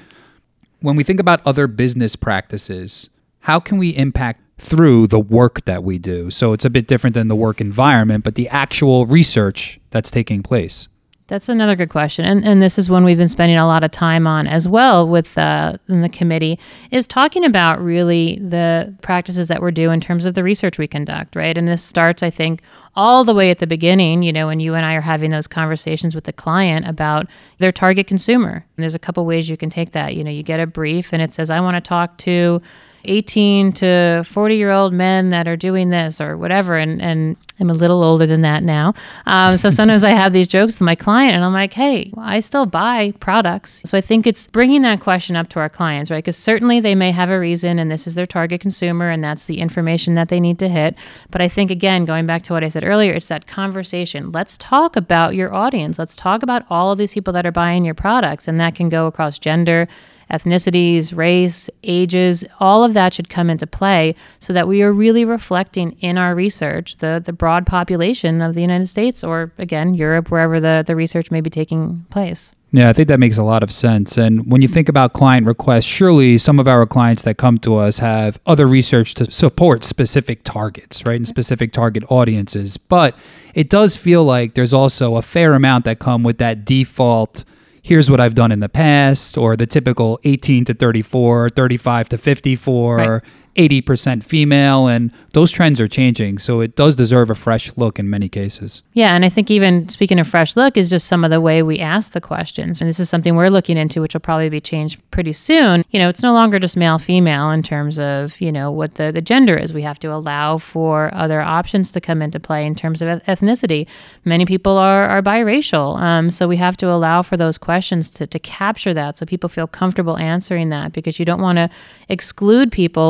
When 0.80 0.96
we 0.96 1.04
think 1.04 1.20
about 1.20 1.40
other 1.44 1.66
business 1.66 2.16
practices, 2.16 3.08
how 3.40 3.60
can 3.60 3.78
we 3.78 3.90
impact 3.90 4.40
through 4.58 5.06
the 5.06 5.20
work 5.20 5.64
that 5.64 5.84
we 5.84 5.98
do? 5.98 6.30
So 6.30 6.52
it's 6.52 6.64
a 6.64 6.70
bit 6.70 6.86
different 6.86 7.14
than 7.14 7.28
the 7.28 7.36
work 7.36 7.60
environment, 7.60 8.24
but 8.24 8.34
the 8.34 8.48
actual 8.48 9.06
research 9.06 9.80
that's 9.90 10.10
taking 10.10 10.42
place. 10.42 10.88
That's 11.28 11.50
another 11.50 11.76
good 11.76 11.90
question, 11.90 12.24
and 12.24 12.42
and 12.42 12.62
this 12.62 12.78
is 12.78 12.88
one 12.88 13.04
we've 13.04 13.18
been 13.18 13.28
spending 13.28 13.58
a 13.58 13.66
lot 13.66 13.84
of 13.84 13.90
time 13.90 14.26
on 14.26 14.46
as 14.46 14.66
well 14.66 15.06
with 15.06 15.36
uh, 15.36 15.76
in 15.86 16.00
the 16.00 16.08
committee 16.08 16.58
is 16.90 17.06
talking 17.06 17.44
about 17.44 17.84
really 17.84 18.38
the 18.38 18.96
practices 19.02 19.48
that 19.48 19.60
we're 19.60 19.70
doing 19.70 19.94
in 19.94 20.00
terms 20.00 20.24
of 20.24 20.32
the 20.32 20.42
research 20.42 20.78
we 20.78 20.86
conduct, 20.86 21.36
right? 21.36 21.58
And 21.58 21.68
this 21.68 21.82
starts, 21.82 22.22
I 22.22 22.30
think, 22.30 22.62
all 22.96 23.24
the 23.24 23.34
way 23.34 23.50
at 23.50 23.58
the 23.58 23.66
beginning. 23.66 24.22
You 24.22 24.32
know, 24.32 24.46
when 24.46 24.58
you 24.58 24.74
and 24.74 24.86
I 24.86 24.94
are 24.94 25.02
having 25.02 25.30
those 25.30 25.46
conversations 25.46 26.14
with 26.14 26.24
the 26.24 26.32
client 26.32 26.88
about 26.88 27.26
their 27.58 27.72
target 27.72 28.06
consumer, 28.06 28.64
and 28.76 28.82
there's 28.82 28.94
a 28.94 28.98
couple 28.98 29.26
ways 29.26 29.50
you 29.50 29.58
can 29.58 29.68
take 29.68 29.92
that. 29.92 30.14
You 30.14 30.24
know, 30.24 30.30
you 30.30 30.42
get 30.42 30.60
a 30.60 30.66
brief, 30.66 31.12
and 31.12 31.20
it 31.20 31.34
says, 31.34 31.50
"I 31.50 31.60
want 31.60 31.74
to 31.74 31.86
talk 31.86 32.16
to." 32.18 32.62
18 33.04 33.72
to 33.72 34.24
40 34.26 34.56
year 34.56 34.70
old 34.70 34.92
men 34.92 35.30
that 35.30 35.46
are 35.46 35.56
doing 35.56 35.90
this 35.90 36.20
or 36.20 36.36
whatever 36.36 36.76
and 36.76 37.00
and 37.00 37.36
I'm 37.60 37.70
a 37.70 37.74
little 37.74 38.04
older 38.04 38.24
than 38.24 38.42
that 38.42 38.62
now. 38.62 38.94
Um, 39.26 39.56
so 39.56 39.70
sometimes 39.70 40.04
I 40.04 40.10
have 40.10 40.32
these 40.32 40.46
jokes 40.46 40.74
with 40.74 40.82
my 40.82 40.94
client 40.94 41.34
and 41.34 41.44
I'm 41.44 41.52
like 41.52 41.72
hey 41.72 42.12
I 42.18 42.40
still 42.40 42.66
buy 42.66 43.12
products. 43.20 43.82
So 43.84 43.96
I 43.98 44.00
think 44.00 44.26
it's 44.26 44.46
bringing 44.46 44.82
that 44.82 45.00
question 45.00 45.36
up 45.36 45.48
to 45.50 45.60
our 45.60 45.68
clients 45.68 46.10
right? 46.10 46.18
Because 46.18 46.36
certainly 46.36 46.80
they 46.80 46.94
may 46.94 47.10
have 47.10 47.30
a 47.30 47.38
reason 47.38 47.78
and 47.78 47.90
this 47.90 48.06
is 48.06 48.14
their 48.14 48.26
target 48.26 48.60
consumer 48.60 49.10
and 49.10 49.22
that's 49.22 49.46
the 49.46 49.58
information 49.58 50.14
that 50.14 50.28
they 50.28 50.40
need 50.40 50.58
to 50.58 50.68
hit. 50.68 50.94
But 51.30 51.40
I 51.40 51.48
think 51.48 51.70
again 51.70 52.04
going 52.04 52.26
back 52.26 52.42
to 52.44 52.52
what 52.52 52.64
I 52.64 52.68
said 52.68 52.84
earlier 52.84 53.14
it's 53.14 53.28
that 53.28 53.46
conversation. 53.46 54.32
Let's 54.32 54.58
talk 54.58 54.96
about 54.96 55.34
your 55.34 55.54
audience. 55.54 55.98
Let's 55.98 56.16
talk 56.16 56.42
about 56.42 56.64
all 56.70 56.92
of 56.92 56.98
these 56.98 57.12
people 57.12 57.32
that 57.32 57.46
are 57.46 57.52
buying 57.52 57.84
your 57.84 57.94
products 57.94 58.48
and 58.48 58.60
that 58.60 58.74
can 58.74 58.88
go 58.88 59.06
across 59.06 59.38
gender 59.38 59.88
ethnicities, 60.30 61.16
race, 61.16 61.70
ages, 61.82 62.44
all 62.60 62.84
of 62.84 62.94
that 62.94 63.14
should 63.14 63.28
come 63.28 63.50
into 63.50 63.66
play 63.66 64.14
so 64.40 64.52
that 64.52 64.68
we 64.68 64.82
are 64.82 64.92
really 64.92 65.24
reflecting 65.24 65.92
in 66.00 66.18
our 66.18 66.34
research 66.34 66.96
the, 66.96 67.22
the 67.24 67.32
broad 67.32 67.66
population 67.66 68.42
of 68.42 68.54
the 68.54 68.60
United 68.60 68.86
States 68.86 69.24
or, 69.24 69.52
again, 69.58 69.94
Europe, 69.94 70.30
wherever 70.30 70.60
the, 70.60 70.84
the 70.86 70.94
research 70.96 71.30
may 71.30 71.40
be 71.40 71.50
taking 71.50 72.04
place. 72.10 72.52
Yeah, 72.70 72.90
I 72.90 72.92
think 72.92 73.08
that 73.08 73.18
makes 73.18 73.38
a 73.38 73.42
lot 73.42 73.62
of 73.62 73.72
sense. 73.72 74.18
And 74.18 74.50
when 74.52 74.60
you 74.60 74.68
think 74.68 74.90
about 74.90 75.14
client 75.14 75.46
requests, 75.46 75.86
surely 75.86 76.36
some 76.36 76.58
of 76.58 76.68
our 76.68 76.84
clients 76.84 77.22
that 77.22 77.38
come 77.38 77.56
to 77.60 77.76
us 77.76 77.98
have 77.98 78.38
other 78.44 78.66
research 78.66 79.14
to 79.14 79.30
support 79.30 79.84
specific 79.84 80.44
targets, 80.44 81.06
right? 81.06 81.16
And 81.16 81.26
specific 81.26 81.72
target 81.72 82.04
audiences. 82.10 82.76
But 82.76 83.16
it 83.54 83.70
does 83.70 83.96
feel 83.96 84.22
like 84.22 84.52
there's 84.52 84.74
also 84.74 85.16
a 85.16 85.22
fair 85.22 85.54
amount 85.54 85.86
that 85.86 85.98
come 85.98 86.22
with 86.22 86.36
that 86.38 86.66
default 86.66 87.44
here's 87.88 88.10
what 88.10 88.20
I've 88.20 88.34
done 88.34 88.52
in 88.52 88.60
the 88.60 88.68
past, 88.68 89.38
or 89.38 89.56
the 89.56 89.66
typical 89.66 90.20
18 90.24 90.66
to 90.66 90.74
34, 90.74 91.48
35 91.48 92.08
to 92.10 92.18
54, 92.18 92.96
Right. 92.96 93.22
80% 93.58 94.24
female. 94.24 94.86
And 94.86 95.12
those 95.32 95.50
trends 95.52 95.80
are 95.80 95.88
changing. 95.88 96.38
So 96.38 96.60
it 96.60 96.76
does 96.76 96.96
deserve 96.96 97.28
a 97.28 97.34
fresh 97.34 97.76
look 97.76 97.98
in 97.98 98.08
many 98.08 98.28
cases. 98.28 98.82
Yeah, 98.94 99.14
and 99.14 99.24
I 99.24 99.28
think 99.28 99.50
even 99.50 99.88
speaking 99.88 100.18
of 100.18 100.26
fresh 100.26 100.56
look 100.56 100.76
is 100.76 100.88
just 100.88 101.06
some 101.06 101.24
of 101.24 101.30
the 101.30 101.40
way 101.40 101.62
we 101.62 101.78
ask 101.78 102.12
the 102.12 102.20
questions. 102.20 102.80
And 102.80 102.88
this 102.88 102.98
is 102.98 103.10
something 103.10 103.36
we're 103.36 103.50
looking 103.50 103.76
into, 103.76 104.00
which 104.00 104.14
will 104.14 104.20
probably 104.20 104.48
be 104.48 104.60
changed 104.60 105.00
pretty 105.10 105.32
soon. 105.32 105.84
You 105.90 105.98
know, 105.98 106.08
it's 106.08 106.22
no 106.22 106.32
longer 106.32 106.58
just 106.58 106.76
male 106.76 106.98
female 106.98 107.50
in 107.50 107.62
terms 107.62 107.98
of, 107.98 108.40
you 108.40 108.50
know, 108.50 108.70
what 108.70 108.94
the, 108.94 109.12
the 109.12 109.20
gender 109.20 109.56
is. 109.56 109.74
We 109.74 109.82
have 109.82 109.98
to 110.00 110.12
allow 110.12 110.58
for 110.58 111.10
other 111.12 111.40
options 111.40 111.92
to 111.92 112.00
come 112.00 112.22
into 112.22 112.40
play 112.40 112.64
in 112.64 112.74
terms 112.74 113.02
of 113.02 113.22
ethnicity. 113.24 113.86
Many 114.24 114.46
people 114.46 114.76
are, 114.76 115.08
are 115.08 115.22
biracial. 115.22 115.98
Um, 116.00 116.30
so 116.30 116.48
we 116.48 116.56
have 116.56 116.76
to 116.78 116.90
allow 116.90 117.22
for 117.22 117.36
those 117.36 117.58
questions 117.58 118.08
to, 118.10 118.26
to 118.26 118.38
capture 118.38 118.94
that 118.94 119.18
so 119.18 119.26
people 119.26 119.48
feel 119.48 119.66
comfortable 119.66 120.16
answering 120.16 120.68
that 120.70 120.92
because 120.92 121.18
you 121.18 121.24
don't 121.24 121.40
want 121.40 121.58
to 121.58 121.68
exclude 122.08 122.72
people 122.72 123.02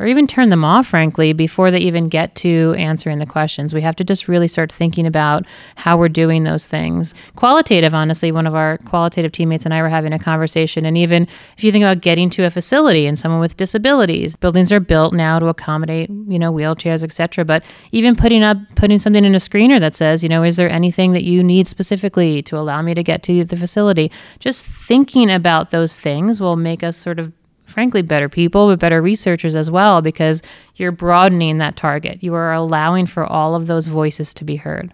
or, 0.00 0.06
even 0.06 0.26
turn 0.26 0.48
them 0.50 0.64
off, 0.64 0.86
frankly, 0.86 1.32
before 1.32 1.70
they 1.70 1.78
even 1.78 2.08
get 2.08 2.34
to 2.36 2.74
answering 2.78 3.18
the 3.18 3.26
questions. 3.26 3.74
We 3.74 3.80
have 3.80 3.96
to 3.96 4.04
just 4.04 4.28
really 4.28 4.48
start 4.48 4.72
thinking 4.72 5.06
about 5.06 5.44
how 5.76 5.96
we're 5.96 6.08
doing 6.08 6.44
those 6.44 6.66
things. 6.66 7.14
Qualitative, 7.36 7.94
honestly, 7.94 8.32
one 8.32 8.46
of 8.46 8.54
our 8.54 8.78
qualitative 8.78 9.32
teammates 9.32 9.64
and 9.64 9.74
I 9.74 9.82
were 9.82 9.88
having 9.88 10.12
a 10.12 10.18
conversation. 10.18 10.84
And 10.84 10.96
even 10.96 11.28
if 11.56 11.64
you 11.64 11.72
think 11.72 11.82
about 11.82 12.00
getting 12.00 12.30
to 12.30 12.44
a 12.44 12.50
facility 12.50 13.06
and 13.06 13.18
someone 13.18 13.40
with 13.40 13.56
disabilities, 13.56 14.36
buildings 14.36 14.72
are 14.72 14.80
built 14.80 15.14
now 15.14 15.38
to 15.38 15.46
accommodate, 15.46 16.10
you 16.10 16.38
know, 16.38 16.52
wheelchairs, 16.52 17.02
etc. 17.02 17.44
But 17.44 17.64
even 17.92 18.16
putting 18.16 18.42
up 18.42 18.56
putting 18.74 18.98
something 18.98 19.24
in 19.24 19.34
a 19.34 19.38
screener 19.38 19.80
that 19.80 19.94
says, 19.94 20.22
you 20.22 20.28
know, 20.28 20.42
is 20.42 20.56
there 20.56 20.70
anything 20.70 21.12
that 21.12 21.24
you 21.24 21.42
need 21.42 21.68
specifically 21.68 22.42
to 22.42 22.56
allow 22.56 22.82
me 22.82 22.94
to 22.94 23.02
get 23.02 23.22
to 23.24 23.44
the 23.44 23.56
facility? 23.56 24.10
Just 24.38 24.64
thinking 24.64 25.30
about 25.30 25.70
those 25.70 25.96
things 25.96 26.40
will 26.40 26.56
make 26.56 26.82
us 26.82 26.96
sort 26.96 27.18
of 27.18 27.32
frankly 27.64 28.02
better 28.02 28.28
people 28.28 28.68
but 28.68 28.78
better 28.78 29.00
researchers 29.00 29.54
as 29.54 29.70
well 29.70 30.02
because 30.02 30.42
you're 30.76 30.92
broadening 30.92 31.58
that 31.58 31.76
target 31.76 32.22
you 32.22 32.34
are 32.34 32.52
allowing 32.52 33.06
for 33.06 33.24
all 33.24 33.54
of 33.54 33.66
those 33.66 33.86
voices 33.86 34.34
to 34.34 34.44
be 34.44 34.56
heard 34.56 34.92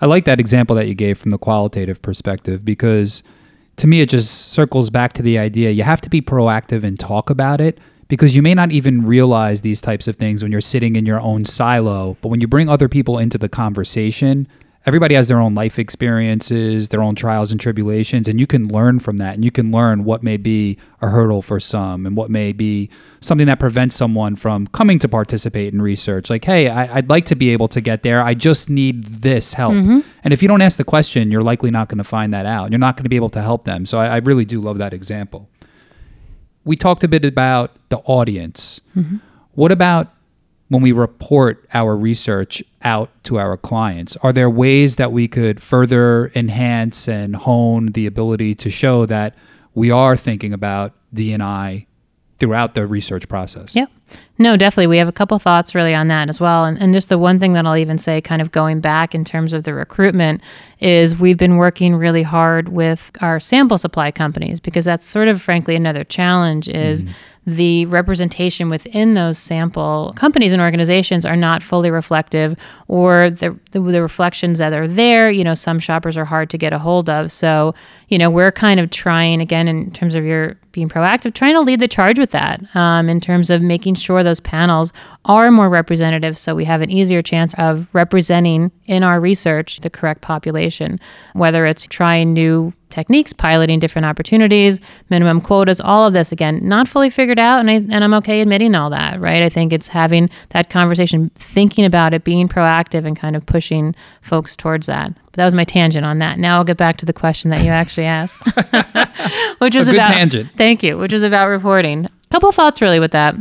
I 0.00 0.06
like 0.06 0.24
that 0.24 0.40
example 0.40 0.74
that 0.76 0.88
you 0.88 0.94
gave 0.94 1.16
from 1.16 1.30
the 1.30 1.38
qualitative 1.38 2.02
perspective 2.02 2.64
because 2.64 3.22
to 3.76 3.86
me, 3.86 4.00
it 4.00 4.08
just 4.08 4.52
circles 4.52 4.90
back 4.90 5.12
to 5.14 5.22
the 5.22 5.38
idea 5.38 5.70
you 5.70 5.82
have 5.82 6.00
to 6.02 6.10
be 6.10 6.20
proactive 6.20 6.84
and 6.84 6.98
talk 6.98 7.30
about 7.30 7.60
it 7.60 7.78
because 8.08 8.36
you 8.36 8.42
may 8.42 8.54
not 8.54 8.70
even 8.70 9.04
realize 9.04 9.62
these 9.62 9.80
types 9.80 10.06
of 10.06 10.16
things 10.16 10.42
when 10.42 10.52
you're 10.52 10.60
sitting 10.60 10.96
in 10.96 11.06
your 11.06 11.20
own 11.20 11.44
silo. 11.44 12.16
But 12.20 12.28
when 12.28 12.40
you 12.40 12.46
bring 12.46 12.68
other 12.68 12.88
people 12.88 13.18
into 13.18 13.38
the 13.38 13.48
conversation, 13.48 14.46
everybody 14.84 15.14
has 15.14 15.28
their 15.28 15.38
own 15.38 15.54
life 15.54 15.78
experiences, 15.78 16.88
their 16.88 17.02
own 17.02 17.14
trials 17.14 17.52
and 17.52 17.60
tribulations, 17.60 18.28
and 18.28 18.40
you 18.40 18.46
can 18.46 18.68
learn 18.68 18.98
from 18.98 19.18
that. 19.18 19.34
And 19.34 19.44
you 19.44 19.50
can 19.50 19.70
learn 19.70 20.04
what 20.04 20.22
may 20.22 20.36
be 20.36 20.78
a 21.00 21.08
hurdle 21.08 21.42
for 21.42 21.60
some 21.60 22.06
and 22.06 22.16
what 22.16 22.30
may 22.30 22.52
be 22.52 22.90
something 23.20 23.46
that 23.46 23.60
prevents 23.60 23.94
someone 23.94 24.36
from 24.36 24.66
coming 24.68 24.98
to 24.98 25.08
participate 25.08 25.72
in 25.72 25.80
research. 25.80 26.30
Like, 26.30 26.44
hey, 26.44 26.68
I, 26.68 26.96
would 26.96 27.08
like 27.08 27.26
to 27.26 27.34
be 27.34 27.50
able 27.50 27.68
to 27.68 27.80
get 27.80 28.02
there. 28.02 28.22
I 28.22 28.34
just 28.34 28.68
need 28.68 29.04
this 29.04 29.54
help. 29.54 29.74
Mm-hmm. 29.74 30.00
And 30.24 30.32
if 30.32 30.42
you 30.42 30.48
don't 30.48 30.62
ask 30.62 30.76
the 30.76 30.84
question, 30.84 31.30
you're 31.30 31.42
likely 31.42 31.70
not 31.70 31.88
going 31.88 31.98
to 31.98 32.04
find 32.04 32.34
that 32.34 32.46
out. 32.46 32.70
You're 32.70 32.78
not 32.78 32.96
going 32.96 33.04
to 33.04 33.10
be 33.10 33.16
able 33.16 33.30
to 33.30 33.42
help 33.42 33.64
them. 33.64 33.86
So 33.86 33.98
I, 33.98 34.06
I, 34.06 34.16
really 34.18 34.44
do 34.44 34.60
love 34.60 34.78
that 34.78 34.92
example. 34.92 35.48
We 36.64 36.76
talked 36.76 37.02
a 37.02 37.08
bit 37.08 37.24
about 37.24 37.76
the 37.88 37.98
audience. 37.98 38.80
Mm-hmm. 38.96 39.16
What 39.54 39.72
about 39.72 40.14
when 40.72 40.80
we 40.80 40.90
report 40.90 41.66
our 41.74 41.94
research 41.94 42.64
out 42.80 43.10
to 43.24 43.38
our 43.38 43.58
clients? 43.58 44.16
Are 44.22 44.32
there 44.32 44.48
ways 44.48 44.96
that 44.96 45.12
we 45.12 45.28
could 45.28 45.60
further 45.60 46.32
enhance 46.34 47.06
and 47.08 47.36
hone 47.36 47.88
the 47.88 48.06
ability 48.06 48.54
to 48.54 48.70
show 48.70 49.04
that 49.04 49.34
we 49.74 49.90
are 49.90 50.16
thinking 50.16 50.54
about 50.54 50.94
D&I 51.12 51.86
throughout 52.38 52.72
the 52.72 52.86
research 52.86 53.28
process? 53.28 53.76
Yeah. 53.76 53.84
No, 54.38 54.56
definitely. 54.56 54.88
We 54.88 54.96
have 54.98 55.08
a 55.08 55.12
couple 55.12 55.38
thoughts 55.38 55.74
really 55.74 55.94
on 55.94 56.08
that 56.08 56.28
as 56.28 56.40
well. 56.40 56.64
And, 56.64 56.80
and 56.80 56.92
just 56.92 57.08
the 57.08 57.18
one 57.18 57.38
thing 57.38 57.52
that 57.52 57.66
I'll 57.66 57.76
even 57.76 57.98
say, 57.98 58.20
kind 58.20 58.42
of 58.42 58.50
going 58.50 58.80
back 58.80 59.14
in 59.14 59.24
terms 59.24 59.52
of 59.52 59.64
the 59.64 59.74
recruitment, 59.74 60.40
is 60.80 61.16
we've 61.16 61.36
been 61.36 61.58
working 61.58 61.94
really 61.94 62.22
hard 62.22 62.70
with 62.70 63.10
our 63.20 63.38
sample 63.38 63.78
supply 63.78 64.10
companies 64.10 64.58
because 64.58 64.84
that's 64.84 65.06
sort 65.06 65.28
of, 65.28 65.40
frankly, 65.40 65.76
another 65.76 66.04
challenge 66.04 66.68
is. 66.68 67.04
Mm 67.04 67.14
the 67.46 67.86
representation 67.86 68.68
within 68.68 69.14
those 69.14 69.36
sample 69.36 70.12
companies 70.14 70.52
and 70.52 70.62
organizations 70.62 71.26
are 71.26 71.34
not 71.34 71.60
fully 71.62 71.90
reflective 71.90 72.56
or 72.86 73.30
the, 73.30 73.58
the, 73.72 73.80
the, 73.80 74.00
reflections 74.00 74.58
that 74.58 74.72
are 74.72 74.86
there 74.86 75.28
you 75.28 75.42
know 75.42 75.54
some 75.54 75.80
shoppers 75.80 76.16
are 76.16 76.24
hard 76.24 76.48
to 76.48 76.56
get 76.56 76.72
a 76.72 76.78
hold 76.78 77.10
of 77.10 77.32
so 77.32 77.74
you 78.08 78.16
know 78.16 78.30
we're 78.30 78.52
kind 78.52 78.78
of 78.78 78.90
trying 78.90 79.40
again 79.40 79.66
in 79.66 79.90
terms 79.90 80.14
of 80.14 80.24
your 80.24 80.56
being 80.70 80.88
proactive 80.88 81.34
trying 81.34 81.54
to 81.54 81.60
lead 81.60 81.80
the 81.80 81.88
charge 81.88 82.18
with 82.18 82.30
that 82.30 82.62
um, 82.76 83.08
in 83.08 83.20
terms 83.20 83.50
of 83.50 83.60
making 83.60 83.96
sure 84.02 84.22
those 84.22 84.40
panels 84.40 84.92
are 85.24 85.50
more 85.50 85.68
representative 85.68 86.36
so 86.36 86.54
we 86.54 86.64
have 86.64 86.82
an 86.82 86.90
easier 86.90 87.22
chance 87.22 87.54
of 87.58 87.88
representing 87.94 88.70
in 88.86 89.02
our 89.02 89.20
research 89.20 89.80
the 89.80 89.90
correct 89.90 90.20
population 90.20 90.98
whether 91.34 91.66
it's 91.66 91.86
trying 91.86 92.32
new 92.32 92.72
techniques, 92.92 93.32
piloting 93.32 93.80
different 93.80 94.06
opportunities, 94.06 94.78
minimum 95.10 95.40
quotas, 95.40 95.80
all 95.80 96.06
of 96.06 96.14
this 96.14 96.30
again, 96.30 96.60
not 96.62 96.86
fully 96.86 97.10
figured 97.10 97.38
out. 97.38 97.58
And, 97.58 97.70
I, 97.70 97.74
and 97.74 98.04
I'm 98.04 98.14
okay 98.14 98.40
admitting 98.40 98.74
all 98.76 98.90
that, 98.90 99.20
right? 99.20 99.42
I 99.42 99.48
think 99.48 99.72
it's 99.72 99.88
having 99.88 100.30
that 100.50 100.70
conversation, 100.70 101.30
thinking 101.34 101.84
about 101.84 102.14
it, 102.14 102.22
being 102.22 102.48
proactive, 102.48 103.04
and 103.04 103.16
kind 103.18 103.34
of 103.34 103.44
pushing 103.44 103.96
folks 104.20 104.54
towards 104.54 104.86
that. 104.86 105.12
But 105.12 105.32
that 105.34 105.44
was 105.46 105.54
my 105.54 105.64
tangent 105.64 106.06
on 106.06 106.18
that. 106.18 106.38
Now 106.38 106.58
I'll 106.58 106.64
get 106.64 106.76
back 106.76 106.98
to 106.98 107.06
the 107.06 107.12
question 107.12 107.50
that 107.50 107.64
you 107.64 107.70
actually 107.70 108.06
asked, 108.06 108.38
which 109.58 109.74
was 109.74 109.88
about 109.88 110.12
tangent. 110.12 110.50
Thank 110.56 110.82
you, 110.82 110.98
which 110.98 111.12
was 111.12 111.22
about 111.22 111.48
reporting. 111.48 112.04
A 112.04 112.10
couple 112.30 112.52
thoughts 112.52 112.80
really 112.80 113.00
with 113.00 113.12
that. 113.12 113.34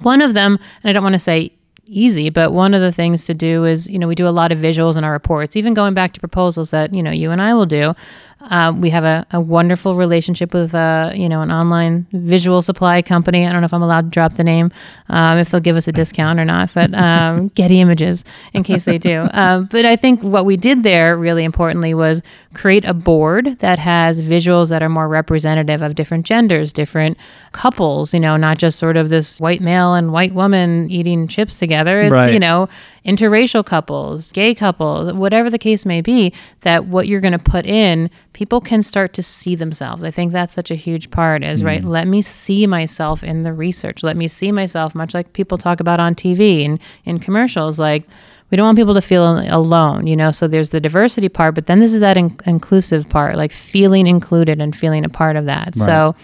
One 0.00 0.22
of 0.22 0.34
them, 0.34 0.58
and 0.82 0.90
I 0.90 0.92
don't 0.92 1.02
want 1.02 1.14
to 1.14 1.18
say 1.18 1.52
easy 1.88 2.30
but 2.30 2.52
one 2.52 2.74
of 2.74 2.80
the 2.80 2.92
things 2.92 3.24
to 3.24 3.34
do 3.34 3.64
is 3.64 3.88
you 3.88 3.98
know 3.98 4.08
we 4.08 4.14
do 4.14 4.26
a 4.26 4.30
lot 4.30 4.50
of 4.50 4.58
visuals 4.58 4.96
in 4.96 5.04
our 5.04 5.12
reports 5.12 5.56
even 5.56 5.72
going 5.72 5.94
back 5.94 6.12
to 6.12 6.20
proposals 6.20 6.70
that 6.70 6.92
you 6.92 7.02
know 7.02 7.12
you 7.12 7.30
and 7.30 7.40
i 7.40 7.54
will 7.54 7.66
do 7.66 7.94
um, 8.40 8.80
we 8.80 8.90
have 8.90 9.04
a, 9.04 9.26
a, 9.30 9.40
wonderful 9.40 9.96
relationship 9.96 10.52
with 10.52 10.74
uh, 10.74 11.10
you 11.14 11.28
know 11.28 11.40
an 11.40 11.50
online 11.50 12.06
visual 12.12 12.60
supply 12.60 13.00
company. 13.00 13.46
I 13.46 13.52
don't 13.52 13.62
know 13.62 13.66
if 13.66 13.72
I'm 13.72 13.82
allowed 13.82 14.04
to 14.04 14.10
drop 14.10 14.34
the 14.34 14.44
name, 14.44 14.72
um, 15.08 15.38
if 15.38 15.50
they'll 15.50 15.60
give 15.60 15.76
us 15.76 15.88
a 15.88 15.92
discount 15.92 16.38
or 16.38 16.44
not, 16.44 16.70
but 16.74 16.92
um, 16.94 17.48
Getty 17.54 17.80
Images 17.80 18.24
in 18.52 18.62
case 18.62 18.84
they 18.84 18.98
do. 18.98 19.28
Um, 19.32 19.64
but 19.70 19.86
I 19.86 19.96
think 19.96 20.22
what 20.22 20.44
we 20.44 20.56
did 20.56 20.82
there 20.82 21.16
really 21.16 21.44
importantly 21.44 21.94
was 21.94 22.22
create 22.52 22.84
a 22.84 22.94
board 22.94 23.58
that 23.60 23.78
has 23.78 24.20
visuals 24.20 24.68
that 24.68 24.82
are 24.82 24.88
more 24.88 25.08
representative 25.08 25.80
of 25.80 25.94
different 25.94 26.26
genders, 26.26 26.72
different 26.72 27.16
couples. 27.52 28.12
You 28.12 28.20
know, 28.20 28.36
not 28.36 28.58
just 28.58 28.78
sort 28.78 28.98
of 28.98 29.08
this 29.08 29.40
white 29.40 29.62
male 29.62 29.94
and 29.94 30.12
white 30.12 30.34
woman 30.34 30.90
eating 30.90 31.26
chips 31.26 31.58
together. 31.58 32.02
It's 32.02 32.12
right. 32.12 32.32
you 32.32 32.38
know 32.38 32.68
interracial 33.06 33.64
couples, 33.64 34.32
gay 34.32 34.54
couples, 34.54 35.12
whatever 35.12 35.48
the 35.48 35.58
case 35.58 35.86
may 35.86 36.00
be, 36.00 36.32
that 36.62 36.86
what 36.86 37.06
you're 37.06 37.20
going 37.20 37.32
to 37.32 37.38
put 37.38 37.64
in, 37.64 38.10
people 38.32 38.60
can 38.60 38.82
start 38.82 39.12
to 39.14 39.22
see 39.22 39.54
themselves. 39.54 40.02
I 40.02 40.10
think 40.10 40.32
that's 40.32 40.52
such 40.52 40.70
a 40.70 40.74
huge 40.74 41.10
part 41.10 41.44
is, 41.44 41.62
mm. 41.62 41.66
right? 41.66 41.84
Let 41.84 42.08
me 42.08 42.20
see 42.20 42.66
myself 42.66 43.22
in 43.22 43.44
the 43.44 43.52
research. 43.52 44.02
Let 44.02 44.16
me 44.16 44.26
see 44.28 44.50
myself, 44.50 44.94
much 44.94 45.14
like 45.14 45.32
people 45.32 45.56
talk 45.56 45.80
about 45.80 46.00
on 46.00 46.14
TV 46.14 46.64
and 46.64 46.80
in 47.04 47.20
commercials. 47.20 47.78
Like, 47.78 48.08
we 48.50 48.56
don't 48.56 48.66
want 48.66 48.78
people 48.78 48.94
to 48.94 49.00
feel 49.00 49.38
alone, 49.38 50.06
you 50.06 50.16
know? 50.16 50.30
So 50.30 50.48
there's 50.48 50.70
the 50.70 50.80
diversity 50.80 51.28
part, 51.28 51.54
but 51.54 51.66
then 51.66 51.80
this 51.80 51.94
is 51.94 52.00
that 52.00 52.16
in- 52.16 52.38
inclusive 52.44 53.08
part, 53.08 53.36
like 53.36 53.52
feeling 53.52 54.06
included 54.06 54.60
and 54.60 54.74
feeling 54.74 55.04
a 55.04 55.08
part 55.08 55.36
of 55.36 55.46
that. 55.46 55.74
Right. 55.76 55.86
So 55.86 56.16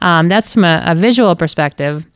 um, 0.00 0.28
that's 0.28 0.52
from 0.52 0.64
a, 0.64 0.82
a 0.86 0.94
visual 0.94 1.34
perspective. 1.36 2.06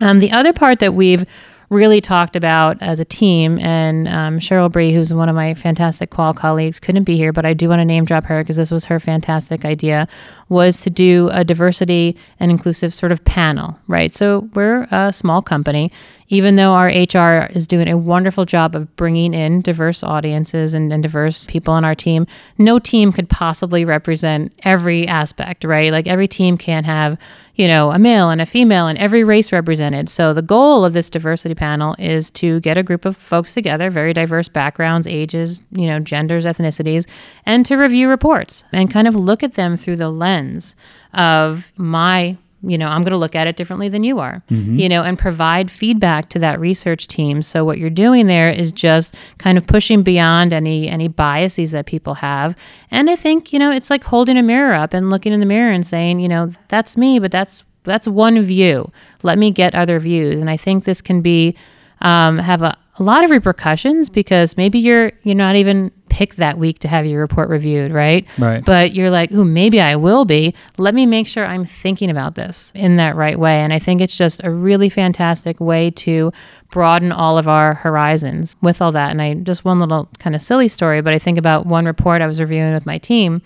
Um, 0.00 0.18
the 0.18 0.30
other 0.32 0.52
part 0.52 0.80
that 0.80 0.94
we've 0.94 1.24
really 1.68 2.00
talked 2.00 2.36
about 2.36 2.80
as 2.80 3.00
a 3.00 3.04
team. 3.04 3.58
And 3.58 4.08
um, 4.08 4.38
Cheryl 4.38 4.70
Bree, 4.70 4.92
who's 4.92 5.12
one 5.12 5.28
of 5.28 5.34
my 5.34 5.54
fantastic 5.54 6.10
qual 6.10 6.34
colleagues, 6.34 6.78
couldn't 6.78 7.04
be 7.04 7.16
here, 7.16 7.32
but 7.32 7.44
I 7.44 7.54
do 7.54 7.68
want 7.68 7.80
to 7.80 7.84
name 7.84 8.04
drop 8.04 8.24
her 8.24 8.42
because 8.42 8.56
this 8.56 8.70
was 8.70 8.84
her 8.86 9.00
fantastic 9.00 9.64
idea, 9.64 10.08
was 10.48 10.80
to 10.82 10.90
do 10.90 11.28
a 11.32 11.44
diversity 11.44 12.16
and 12.38 12.50
inclusive 12.50 12.94
sort 12.94 13.12
of 13.12 13.24
panel, 13.24 13.78
right? 13.88 14.14
So 14.14 14.48
we're 14.54 14.86
a 14.90 15.12
small 15.12 15.42
company 15.42 15.92
even 16.28 16.56
though 16.56 16.72
our 16.72 16.88
HR 16.88 17.46
is 17.52 17.66
doing 17.66 17.88
a 17.88 17.96
wonderful 17.96 18.44
job 18.44 18.74
of 18.74 18.94
bringing 18.96 19.32
in 19.32 19.60
diverse 19.60 20.02
audiences 20.02 20.74
and, 20.74 20.92
and, 20.92 21.02
diverse 21.02 21.46
people 21.46 21.72
on 21.72 21.84
our 21.84 21.94
team, 21.94 22.26
no 22.58 22.78
team 22.78 23.12
could 23.12 23.28
possibly 23.28 23.84
represent 23.84 24.52
every 24.64 25.06
aspect, 25.06 25.62
right? 25.62 25.92
Like 25.92 26.06
every 26.06 26.26
team 26.26 26.58
can't 26.58 26.86
have, 26.86 27.16
you 27.56 27.66
know, 27.66 27.90
a 27.90 27.98
male 27.98 28.30
and 28.30 28.40
a 28.40 28.46
female 28.46 28.86
and 28.86 28.98
every 28.98 29.24
race 29.24 29.50
represented. 29.50 30.08
So 30.08 30.32
the 30.34 30.42
goal 30.42 30.84
of 30.84 30.92
this 30.92 31.10
diversity 31.10 31.54
panel 31.54 31.96
is 31.98 32.30
to 32.32 32.60
get 32.60 32.78
a 32.78 32.82
group 32.82 33.04
of 33.06 33.16
folks 33.16 33.54
together, 33.54 33.90
very 33.90 34.12
diverse 34.12 34.46
backgrounds, 34.46 35.06
ages, 35.06 35.60
you 35.72 35.86
know, 35.86 35.98
genders, 35.98 36.44
ethnicities, 36.44 37.06
and 37.46 37.64
to 37.66 37.76
review 37.76 38.08
reports 38.08 38.64
and 38.72 38.90
kind 38.90 39.08
of 39.08 39.16
look 39.16 39.42
at 39.42 39.54
them 39.54 39.76
through 39.76 39.96
the 39.96 40.10
lens 40.10 40.76
of 41.14 41.72
my 41.76 42.36
you 42.62 42.78
know, 42.78 42.86
I'm 42.86 43.02
going 43.02 43.12
to 43.12 43.18
look 43.18 43.34
at 43.34 43.46
it 43.46 43.56
differently 43.56 43.88
than 43.88 44.02
you 44.02 44.18
are, 44.18 44.42
mm-hmm. 44.50 44.78
you 44.78 44.88
know, 44.88 45.02
and 45.02 45.18
provide 45.18 45.70
feedback 45.70 46.28
to 46.30 46.38
that 46.38 46.58
research 46.58 47.06
team. 47.06 47.42
So 47.42 47.64
what 47.64 47.78
you're 47.78 47.90
doing 47.90 48.26
there 48.26 48.50
is 48.50 48.72
just 48.72 49.14
kind 49.38 49.58
of 49.58 49.66
pushing 49.66 50.02
beyond 50.02 50.52
any 50.52 50.88
any 50.88 51.08
biases 51.08 51.70
that 51.72 51.86
people 51.86 52.14
have. 52.14 52.56
And 52.90 53.10
I 53.10 53.16
think, 53.16 53.52
you 53.52 53.58
know, 53.58 53.70
it's 53.70 53.90
like 53.90 54.04
holding 54.04 54.36
a 54.36 54.42
mirror 54.42 54.74
up 54.74 54.94
and 54.94 55.10
looking 55.10 55.32
in 55.32 55.40
the 55.40 55.46
mirror 55.46 55.70
and 55.70 55.86
saying, 55.86 56.20
you 56.20 56.28
know, 56.28 56.52
that's 56.68 56.96
me, 56.96 57.18
but 57.18 57.30
that's 57.30 57.62
that's 57.84 58.08
one 58.08 58.40
view. 58.42 58.90
Let 59.22 59.38
me 59.38 59.50
get 59.50 59.74
other 59.74 59.98
views. 59.98 60.40
And 60.40 60.50
I 60.50 60.56
think 60.56 60.84
this 60.84 61.00
can 61.00 61.22
be 61.22 61.56
um, 62.00 62.38
have 62.38 62.62
a, 62.62 62.76
a 62.98 63.02
lot 63.02 63.24
of 63.24 63.30
repercussions 63.30 64.08
because 64.08 64.56
maybe 64.56 64.78
you're 64.78 65.12
you're 65.22 65.34
not 65.34 65.56
even 65.56 65.92
picked 66.16 66.38
that 66.38 66.56
week 66.56 66.78
to 66.78 66.88
have 66.88 67.04
your 67.04 67.20
report 67.20 67.50
reviewed, 67.50 67.92
right? 67.92 68.26
Right. 68.38 68.64
But 68.64 68.94
you're 68.94 69.10
like, 69.10 69.30
oh, 69.32 69.44
maybe 69.44 69.82
I 69.82 69.96
will 69.96 70.24
be. 70.24 70.54
Let 70.78 70.94
me 70.94 71.04
make 71.04 71.26
sure 71.26 71.44
I'm 71.44 71.66
thinking 71.66 72.08
about 72.08 72.36
this 72.36 72.72
in 72.74 72.96
that 72.96 73.16
right 73.16 73.38
way." 73.38 73.60
And 73.60 73.70
I 73.70 73.78
think 73.78 74.00
it's 74.00 74.16
just 74.16 74.40
a 74.42 74.50
really 74.50 74.88
fantastic 74.88 75.60
way 75.60 75.90
to 75.90 76.32
broaden 76.70 77.12
all 77.12 77.36
of 77.36 77.48
our 77.48 77.74
horizons 77.74 78.56
with 78.62 78.80
all 78.80 78.92
that. 78.92 79.10
And 79.10 79.20
I 79.20 79.34
just 79.34 79.66
one 79.66 79.78
little 79.78 80.08
kind 80.18 80.34
of 80.34 80.40
silly 80.40 80.68
story, 80.68 81.02
but 81.02 81.12
I 81.12 81.18
think 81.18 81.36
about 81.36 81.66
one 81.66 81.84
report 81.84 82.22
I 82.22 82.26
was 82.26 82.40
reviewing 82.40 82.72
with 82.72 82.86
my 82.86 82.96
team, 82.96 83.42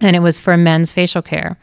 and 0.00 0.16
it 0.16 0.20
was 0.20 0.38
for 0.38 0.56
men's 0.56 0.92
facial 0.92 1.20
care. 1.20 1.58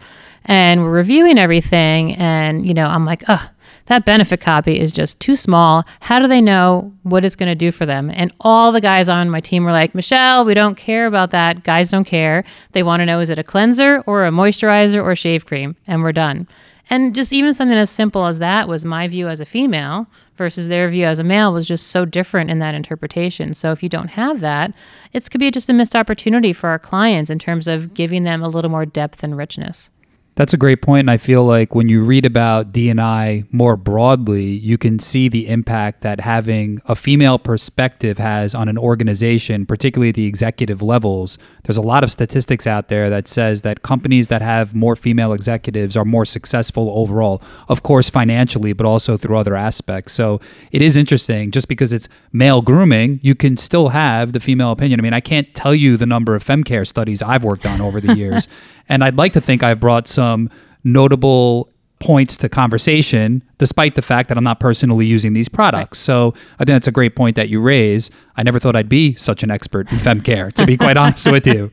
And 0.45 0.83
we're 0.83 0.91
reviewing 0.91 1.39
everything, 1.39 2.15
and 2.17 2.67
you 2.67 2.75
know, 2.75 2.86
I'm 2.86 3.03
like, 3.05 3.24
"Oh, 3.27 3.50
that 3.89 4.05
benefit 4.05 4.39
copy 4.39 4.79
is 4.79 4.93
just 4.93 5.19
too 5.19 5.36
small. 5.36 5.84
How 6.00 6.19
do 6.19 6.27
they 6.27 6.41
know 6.41 6.93
what 7.03 7.25
it's 7.25 7.36
going 7.36 7.50
to 7.50 7.55
do 7.55 7.72
for 7.72 7.88
them? 7.88 8.12
And 8.13 8.31
all 8.39 8.72
the 8.72 8.81
guys 8.81 9.10
on 9.10 9.31
my 9.31 9.41
team 9.41 9.65
were 9.65 9.72
like, 9.72 9.96
Michelle, 9.96 10.46
we 10.46 10.53
don't 10.53 10.75
care 10.75 11.08
about 11.08 11.31
that. 11.31 11.63
Guys 11.63 11.89
don't 11.89 12.05
care. 12.05 12.43
They 12.74 12.84
want 12.84 13.01
to 13.01 13.05
know 13.05 13.19
is 13.19 13.29
it 13.29 13.39
a 13.39 13.43
cleanser 13.43 14.03
or 14.05 14.25
a 14.25 14.31
moisturizer 14.31 15.03
or 15.03 15.15
shave 15.15 15.48
cream? 15.48 15.75
And 15.88 16.03
we're 16.03 16.12
done. 16.12 16.48
And 16.91 17.15
just 17.15 17.34
even 17.34 17.53
something 17.53 17.77
as 17.77 17.89
simple 17.89 18.25
as 18.25 18.39
that 18.39 18.67
was 18.67 18.86
my 18.86 19.08
view 19.08 19.27
as 19.27 19.39
a 19.39 19.46
female 19.46 20.08
versus 20.38 20.67
their 20.67 20.88
view 20.89 21.05
as 21.05 21.19
a 21.19 21.24
male 21.24 21.51
was 21.51 21.67
just 21.67 21.88
so 21.88 22.05
different 22.05 22.50
in 22.50 22.60
that 22.60 22.75
interpretation. 22.75 23.53
So 23.53 23.72
if 23.72 23.81
you 23.81 23.89
don't 23.89 24.10
have 24.10 24.39
that, 24.39 24.72
it 25.13 25.29
could 25.29 25.39
be 25.39 25.51
just 25.51 25.69
a 25.69 25.74
missed 25.74 25.96
opportunity 25.96 26.53
for 26.53 26.69
our 26.69 26.79
clients 26.79 27.29
in 27.29 27.39
terms 27.39 27.67
of 27.67 27.93
giving 27.93 28.24
them 28.24 28.41
a 28.41 28.50
little 28.50 28.72
more 28.72 28.86
depth 28.86 29.24
and 29.24 29.36
richness. 29.36 29.91
That's 30.39 30.53
a 30.53 30.58
great 30.58 30.81
point, 30.81 31.01
and 31.01 31.12
I 31.12 31.17
feel 31.17 31.43
like 31.43 31.75
when 31.75 31.89
you 31.89 32.01
read 32.01 32.25
about 32.25 32.72
D&I 32.72 33.43
more 33.51 33.75
broadly, 33.75 34.46
you 34.46 34.77
can 34.77 34.98
see 34.98 35.27
the 35.27 35.50
impact 35.50 36.00
that 36.03 36.22
having 36.22 36.79
a 36.86 36.96
female 36.96 37.38
perspective 37.38 38.17
has 38.19 38.55
on 38.55 38.69
an 38.69 38.77
organization, 38.77 39.65
particularly 39.65 40.08
at 40.08 40.15
the 40.15 40.27
executive 40.27 40.81
levels. 40.81 41.38
There's 41.63 41.75
a 41.75 41.81
lot 41.81 42.05
of 42.05 42.12
statistics 42.12 42.67
out 42.67 42.88
there 42.88 43.10
that 43.10 43.27
says 43.27 43.63
that 43.63 43.81
companies 43.81 44.29
that 44.29 44.41
have 44.41 44.74
more 44.74 44.96
female 44.96 45.34
executives 45.34 45.98
are 45.98 46.05
more 46.05 46.24
successful 46.24 46.89
overall, 46.98 47.43
of 47.67 47.84
course 47.84 48.10
financially, 48.10 48.72
but 48.72 48.86
also 48.86 49.17
through 49.17 49.38
other 49.38 49.58
aspects. 49.58 50.13
So 50.13 50.39
it 50.72 50.81
is 50.81 50.96
interesting. 50.96 51.51
Just 51.51 51.67
because 51.67 51.91
it's 51.91 52.08
male 52.31 52.62
grooming, 52.62 53.19
you 53.22 53.36
can 53.36 53.58
still 53.58 53.89
have 53.89 54.31
the 54.31 54.39
female 54.39 54.72
opinion. 54.72 55.01
I 55.01 55.03
mean, 55.03 55.13
I 55.13 55.19
can't 55.19 55.53
tell 55.53 55.75
you 55.75 55.98
the 55.98 56.05
number 56.05 56.34
of 56.34 56.46
femcare 56.46 56.88
studies 56.88 57.22
I've 57.22 57.43
worked 57.43 57.65
on 57.65 57.81
over 57.81 58.00
the 58.00 58.15
years. 58.15 58.48
And 58.89 59.03
I'd 59.03 59.17
like 59.17 59.34
to 59.34 59.41
think 59.41 59.63
I've 59.63 59.79
brought 59.79 60.08
some 60.08 60.50
notable 60.84 61.69
points 62.00 62.38
to 62.38 62.50
conversation, 62.50 63.43
despite 63.58 63.96
the 63.96 64.01
fact 64.01 64.29
that 64.29 64.38
I'm 64.38 64.43
not 64.43 64.60
personally 64.60 65.05
using 65.05 65.34
these 65.34 65.50
products. 65.50 66.00
Right. 66.00 66.05
So 66.05 66.34
I 66.55 66.65
think 66.65 66.75
that's 66.75 66.88
a 66.88 66.91
great 66.91 67.15
point 67.15 67.36
that 67.36 67.50
you 67.50 67.60
raise. 67.62 68.10
I 68.38 68.43
never 68.43 68.60
thought 68.60 68.75
I'd 68.75 68.89
be 68.89 69.15
such 69.15 69.43
an 69.43 69.51
expert 69.51 69.91
in 69.91 70.00
fem 70.00 70.22
care, 70.22 70.50
to 70.51 70.65
be 70.65 70.77
quite 70.77 70.98
honest 70.98 71.29
with 71.29 71.46
you. 71.46 71.72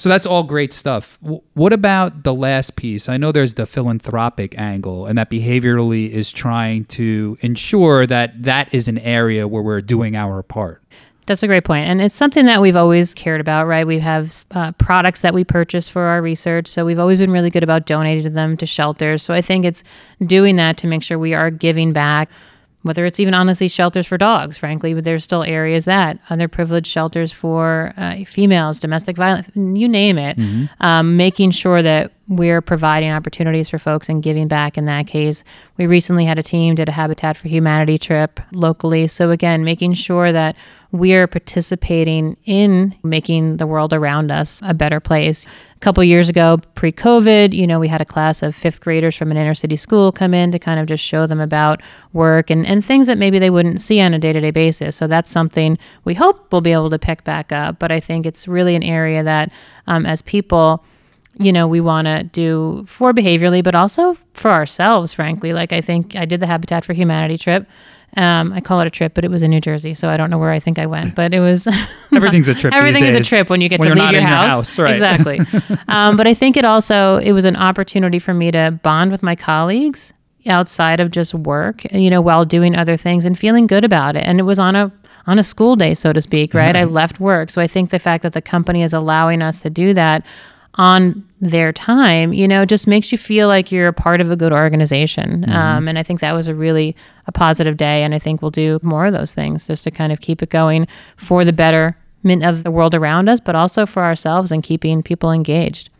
So 0.00 0.08
that's 0.08 0.26
all 0.26 0.44
great 0.44 0.72
stuff. 0.72 1.18
W- 1.22 1.42
what 1.54 1.72
about 1.72 2.22
the 2.22 2.32
last 2.32 2.76
piece? 2.76 3.08
I 3.08 3.16
know 3.16 3.32
there's 3.32 3.54
the 3.54 3.66
philanthropic 3.66 4.56
angle, 4.56 5.06
and 5.06 5.18
that 5.18 5.28
behaviorally 5.28 6.08
is 6.10 6.30
trying 6.30 6.84
to 6.86 7.36
ensure 7.40 8.06
that 8.06 8.40
that 8.44 8.72
is 8.72 8.86
an 8.86 8.98
area 8.98 9.48
where 9.48 9.62
we're 9.62 9.80
doing 9.80 10.14
our 10.14 10.42
part. 10.44 10.82
That's 11.28 11.42
a 11.42 11.46
great 11.46 11.64
point. 11.64 11.86
And 11.86 12.00
it's 12.00 12.16
something 12.16 12.46
that 12.46 12.60
we've 12.60 12.74
always 12.74 13.12
cared 13.14 13.40
about, 13.40 13.66
right? 13.66 13.86
We 13.86 13.98
have 13.98 14.46
uh, 14.52 14.72
products 14.72 15.20
that 15.20 15.34
we 15.34 15.44
purchase 15.44 15.86
for 15.86 16.02
our 16.02 16.22
research. 16.22 16.66
So 16.66 16.84
we've 16.84 16.98
always 16.98 17.18
been 17.18 17.30
really 17.30 17.50
good 17.50 17.62
about 17.62 17.84
donating 17.84 18.32
them 18.32 18.56
to 18.56 18.66
shelters. 18.66 19.22
So 19.22 19.34
I 19.34 19.42
think 19.42 19.64
it's 19.64 19.84
doing 20.24 20.56
that 20.56 20.78
to 20.78 20.86
make 20.86 21.02
sure 21.02 21.18
we 21.18 21.34
are 21.34 21.50
giving 21.50 21.92
back 21.92 22.30
whether 22.82 23.04
it's 23.04 23.18
even 23.20 23.34
honestly 23.34 23.68
shelters 23.68 24.06
for 24.06 24.16
dogs, 24.16 24.56
frankly, 24.56 24.94
but 24.94 25.04
there's 25.04 25.24
still 25.24 25.42
areas 25.42 25.84
that 25.84 26.18
underprivileged 26.28 26.86
shelters 26.86 27.32
for 27.32 27.92
uh, 27.96 28.24
females, 28.24 28.80
domestic 28.80 29.16
violence, 29.16 29.48
you 29.54 29.88
name 29.88 30.16
it, 30.16 30.38
mm-hmm. 30.38 30.66
um, 30.80 31.16
making 31.16 31.50
sure 31.50 31.82
that 31.82 32.12
we're 32.28 32.60
providing 32.60 33.10
opportunities 33.10 33.70
for 33.70 33.78
folks 33.78 34.08
and 34.08 34.22
giving 34.22 34.48
back 34.48 34.76
in 34.76 34.84
that 34.84 35.06
case. 35.06 35.42
We 35.78 35.86
recently 35.86 36.26
had 36.26 36.38
a 36.38 36.42
team 36.42 36.74
did 36.74 36.88
a 36.88 36.92
Habitat 36.92 37.38
for 37.38 37.48
Humanity 37.48 37.96
trip 37.96 38.38
locally. 38.52 39.06
So 39.06 39.30
again, 39.30 39.64
making 39.64 39.94
sure 39.94 40.30
that 40.30 40.54
we're 40.92 41.26
participating 41.26 42.36
in 42.44 42.94
making 43.02 43.56
the 43.56 43.66
world 43.66 43.92
around 43.92 44.30
us 44.30 44.60
a 44.62 44.74
better 44.74 45.00
place. 45.00 45.46
A 45.76 45.78
couple 45.80 46.02
years 46.04 46.28
ago, 46.28 46.58
pre-COVID, 46.74 47.54
you 47.54 47.66
know, 47.66 47.78
we 47.78 47.88
had 47.88 48.00
a 48.00 48.06
class 48.06 48.42
of 48.42 48.54
fifth 48.54 48.80
graders 48.80 49.14
from 49.16 49.30
an 49.30 49.36
inner 49.36 49.54
city 49.54 49.76
school 49.76 50.12
come 50.12 50.34
in 50.34 50.50
to 50.52 50.58
kind 50.58 50.80
of 50.80 50.86
just 50.86 51.04
show 51.04 51.26
them 51.26 51.40
about 51.40 51.82
work 52.12 52.50
and, 52.50 52.66
and 52.66 52.84
things 52.84 53.06
that 53.06 53.16
maybe 53.16 53.38
they 53.38 53.50
wouldn't 53.50 53.80
see 53.80 54.00
on 54.00 54.12
a 54.12 54.18
day-to-day 54.18 54.50
basis. 54.50 54.96
So 54.96 55.06
that's 55.06 55.30
something 55.30 55.78
we 56.04 56.14
hope 56.14 56.52
we'll 56.52 56.60
be 56.60 56.72
able 56.72 56.90
to 56.90 56.98
pick 56.98 57.24
back 57.24 57.52
up. 57.52 57.78
But 57.78 57.92
I 57.92 58.00
think 58.00 58.26
it's 58.26 58.48
really 58.48 58.74
an 58.74 58.82
area 58.82 59.22
that 59.22 59.50
um, 59.86 60.04
as 60.04 60.20
people 60.22 60.84
you 61.34 61.52
know, 61.52 61.68
we 61.68 61.80
want 61.80 62.06
to 62.06 62.24
do 62.24 62.84
for 62.86 63.12
behaviorally, 63.12 63.62
but 63.62 63.74
also 63.74 64.16
for 64.34 64.50
ourselves, 64.50 65.12
frankly. 65.12 65.52
Like, 65.52 65.72
I 65.72 65.80
think 65.80 66.16
I 66.16 66.24
did 66.24 66.40
the 66.40 66.46
Habitat 66.46 66.84
for 66.84 66.92
Humanity 66.92 67.38
trip. 67.38 67.66
Um, 68.16 68.52
I 68.52 68.60
call 68.60 68.80
it 68.80 68.86
a 68.86 68.90
trip, 68.90 69.12
but 69.14 69.24
it 69.24 69.30
was 69.30 69.42
in 69.42 69.50
New 69.50 69.60
Jersey, 69.60 69.92
so 69.92 70.08
I 70.08 70.16
don't 70.16 70.30
know 70.30 70.38
where 70.38 70.50
I 70.50 70.58
think 70.58 70.78
I 70.78 70.86
went. 70.86 71.14
But 71.14 71.34
it 71.34 71.40
was 71.40 71.68
everything's 72.12 72.48
a 72.48 72.54
trip. 72.54 72.72
everything 72.72 73.04
is 73.04 73.14
a 73.14 73.22
trip 73.22 73.50
when 73.50 73.60
you 73.60 73.68
get 73.68 73.80
when 73.80 73.90
to 73.90 74.02
leave 74.02 74.12
your 74.12 74.22
house. 74.22 74.50
house 74.50 74.78
right. 74.78 74.92
Exactly. 74.92 75.40
um, 75.88 76.16
but 76.16 76.26
I 76.26 76.34
think 76.34 76.56
it 76.56 76.64
also 76.64 77.16
it 77.16 77.32
was 77.32 77.44
an 77.44 77.54
opportunity 77.54 78.18
for 78.18 78.32
me 78.32 78.50
to 78.50 78.78
bond 78.82 79.12
with 79.12 79.22
my 79.22 79.36
colleagues 79.36 80.14
outside 80.46 81.00
of 81.00 81.10
just 81.10 81.34
work, 81.34 81.84
you 81.92 82.08
know, 82.08 82.22
while 82.22 82.46
doing 82.46 82.74
other 82.74 82.96
things 82.96 83.26
and 83.26 83.38
feeling 83.38 83.66
good 83.66 83.84
about 83.84 84.16
it. 84.16 84.24
And 84.24 84.40
it 84.40 84.44
was 84.44 84.58
on 84.58 84.74
a 84.74 84.90
on 85.26 85.38
a 85.38 85.44
school 85.44 85.76
day, 85.76 85.92
so 85.92 86.10
to 86.12 86.22
speak, 86.22 86.54
right? 86.54 86.74
I 86.74 86.84
left 86.84 87.20
work, 87.20 87.50
so 87.50 87.60
I 87.60 87.66
think 87.66 87.90
the 87.90 87.98
fact 87.98 88.22
that 88.22 88.32
the 88.32 88.40
company 88.40 88.82
is 88.82 88.94
allowing 88.94 89.42
us 89.42 89.60
to 89.60 89.68
do 89.68 89.92
that 89.92 90.24
on 90.78 91.28
their 91.40 91.72
time, 91.72 92.32
you 92.32 92.46
know, 92.46 92.64
just 92.64 92.86
makes 92.86 93.10
you 93.10 93.18
feel 93.18 93.48
like 93.48 93.70
you're 93.72 93.88
a 93.88 93.92
part 93.92 94.20
of 94.20 94.30
a 94.30 94.36
good 94.36 94.52
organization. 94.52 95.42
Mm-hmm. 95.42 95.52
Um, 95.52 95.88
and 95.88 95.98
I 95.98 96.02
think 96.04 96.20
that 96.20 96.32
was 96.32 96.48
a 96.48 96.54
really 96.54 96.96
a 97.26 97.32
positive 97.32 97.76
day. 97.76 98.04
And 98.04 98.14
I 98.14 98.18
think 98.18 98.40
we'll 98.40 98.52
do 98.52 98.78
more 98.82 99.06
of 99.06 99.12
those 99.12 99.34
things 99.34 99.66
just 99.66 99.84
to 99.84 99.90
kind 99.90 100.12
of 100.12 100.20
keep 100.20 100.42
it 100.42 100.50
going 100.50 100.86
for 101.16 101.44
the 101.44 101.52
betterment 101.52 102.44
of 102.44 102.62
the 102.62 102.70
world 102.70 102.94
around 102.94 103.28
us, 103.28 103.40
but 103.40 103.56
also 103.56 103.86
for 103.86 104.02
ourselves 104.04 104.52
and 104.52 104.62
keeping 104.62 105.02
people 105.02 105.32
engaged. 105.32 105.90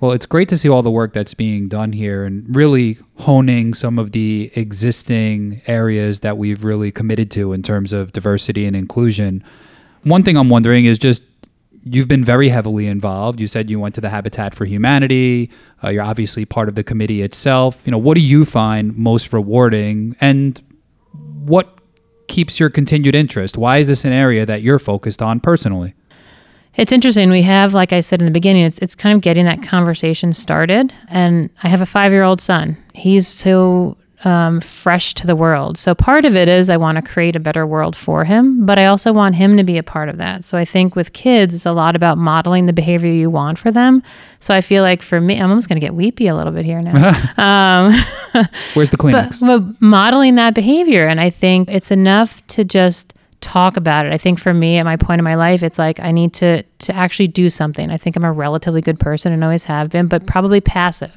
Well, 0.00 0.12
it's 0.12 0.26
great 0.26 0.48
to 0.50 0.58
see 0.58 0.68
all 0.68 0.82
the 0.82 0.90
work 0.90 1.12
that's 1.12 1.34
being 1.34 1.68
done 1.68 1.92
here 1.92 2.24
and 2.24 2.44
really 2.54 2.98
honing 3.18 3.72
some 3.72 3.98
of 3.98 4.12
the 4.12 4.50
existing 4.54 5.62
areas 5.66 6.20
that 6.20 6.36
we've 6.36 6.64
really 6.64 6.90
committed 6.90 7.30
to 7.30 7.52
in 7.52 7.62
terms 7.62 7.92
of 7.92 8.12
diversity 8.12 8.66
and 8.66 8.74
inclusion. 8.76 9.42
One 10.02 10.22
thing 10.22 10.36
I'm 10.36 10.50
wondering 10.50 10.84
is 10.84 10.98
just 10.98 11.22
you've 11.84 12.08
been 12.08 12.24
very 12.24 12.48
heavily 12.48 12.86
involved. 12.86 13.40
You 13.40 13.46
said 13.46 13.70
you 13.70 13.78
went 13.78 13.94
to 13.96 14.00
the 14.00 14.08
Habitat 14.08 14.54
for 14.54 14.64
Humanity. 14.64 15.50
Uh, 15.82 15.90
you're 15.90 16.02
obviously 16.02 16.44
part 16.44 16.68
of 16.68 16.74
the 16.74 16.84
committee 16.84 17.22
itself. 17.22 17.82
You 17.84 17.92
know, 17.92 17.98
what 17.98 18.14
do 18.14 18.20
you 18.20 18.44
find 18.44 18.96
most 18.96 19.32
rewarding, 19.32 20.16
and 20.20 20.60
what 21.44 21.78
keeps 22.26 22.58
your 22.58 22.70
continued 22.70 23.14
interest? 23.14 23.56
Why 23.56 23.78
is 23.78 23.88
this 23.88 24.04
an 24.04 24.12
area 24.12 24.46
that 24.46 24.62
you're 24.62 24.78
focused 24.78 25.20
on 25.20 25.40
personally? 25.40 25.94
It's 26.76 26.90
interesting. 26.90 27.30
We 27.30 27.42
have, 27.42 27.72
like 27.72 27.92
I 27.92 28.00
said 28.00 28.20
in 28.20 28.26
the 28.26 28.32
beginning, 28.32 28.64
it's 28.64 28.78
it's 28.78 28.94
kind 28.94 29.14
of 29.14 29.20
getting 29.20 29.44
that 29.44 29.62
conversation 29.62 30.32
started. 30.32 30.92
And 31.08 31.50
I 31.62 31.68
have 31.68 31.80
a 31.80 31.86
five 31.86 32.12
year 32.12 32.24
old 32.24 32.40
son. 32.40 32.76
He's 32.94 33.28
so 33.28 33.96
um, 34.24 34.60
fresh 34.60 35.14
to 35.14 35.26
the 35.26 35.36
world. 35.36 35.76
So 35.78 35.94
part 35.94 36.24
of 36.24 36.34
it 36.34 36.48
is 36.48 36.70
I 36.70 36.76
want 36.76 36.96
to 36.96 37.02
create 37.02 37.36
a 37.36 37.40
better 37.40 37.66
world 37.66 37.94
for 37.94 38.24
him, 38.24 38.64
but 38.64 38.78
I 38.78 38.86
also 38.86 39.12
want 39.12 39.34
him 39.34 39.56
to 39.56 39.64
be 39.64 39.78
a 39.78 39.82
part 39.82 40.08
of 40.08 40.18
that. 40.18 40.44
So 40.44 40.58
I 40.58 40.64
think 40.64 40.96
with 40.96 41.12
kids, 41.12 41.54
it's 41.54 41.66
a 41.66 41.72
lot 41.72 41.96
about 41.96 42.18
modeling 42.18 42.66
the 42.66 42.72
behavior 42.72 43.10
you 43.10 43.30
want 43.30 43.58
for 43.58 43.70
them. 43.70 44.02
So 44.40 44.54
I 44.54 44.60
feel 44.60 44.82
like 44.82 45.02
for 45.02 45.20
me, 45.20 45.40
I'm 45.40 45.48
almost 45.50 45.68
going 45.68 45.76
to 45.76 45.84
get 45.84 45.94
weepy 45.94 46.26
a 46.26 46.34
little 46.34 46.52
bit 46.52 46.64
here 46.64 46.82
now. 46.82 47.08
um, 47.36 47.92
Where's 48.74 48.90
the 48.90 48.96
Kleenex? 48.98 49.40
But, 49.40 49.60
but 49.60 49.80
modeling 49.80 50.34
that 50.34 50.54
behavior, 50.54 51.06
and 51.06 51.20
I 51.20 51.30
think 51.30 51.70
it's 51.70 51.90
enough 51.90 52.46
to 52.48 52.64
just 52.64 53.13
talk 53.44 53.76
about 53.76 54.06
it. 54.06 54.12
I 54.12 54.18
think 54.18 54.38
for 54.38 54.54
me 54.54 54.78
at 54.78 54.84
my 54.84 54.96
point 54.96 55.18
in 55.18 55.24
my 55.24 55.34
life, 55.34 55.62
it's 55.62 55.78
like 55.78 56.00
I 56.00 56.10
need 56.10 56.32
to 56.34 56.62
to 56.62 56.94
actually 56.94 57.28
do 57.28 57.50
something. 57.50 57.90
I 57.90 57.98
think 57.98 58.16
I'm 58.16 58.24
a 58.24 58.32
relatively 58.32 58.80
good 58.80 58.98
person 58.98 59.32
and 59.32 59.44
always 59.44 59.64
have 59.64 59.90
been, 59.90 60.06
but 60.06 60.26
probably 60.26 60.60
passive. 60.60 61.12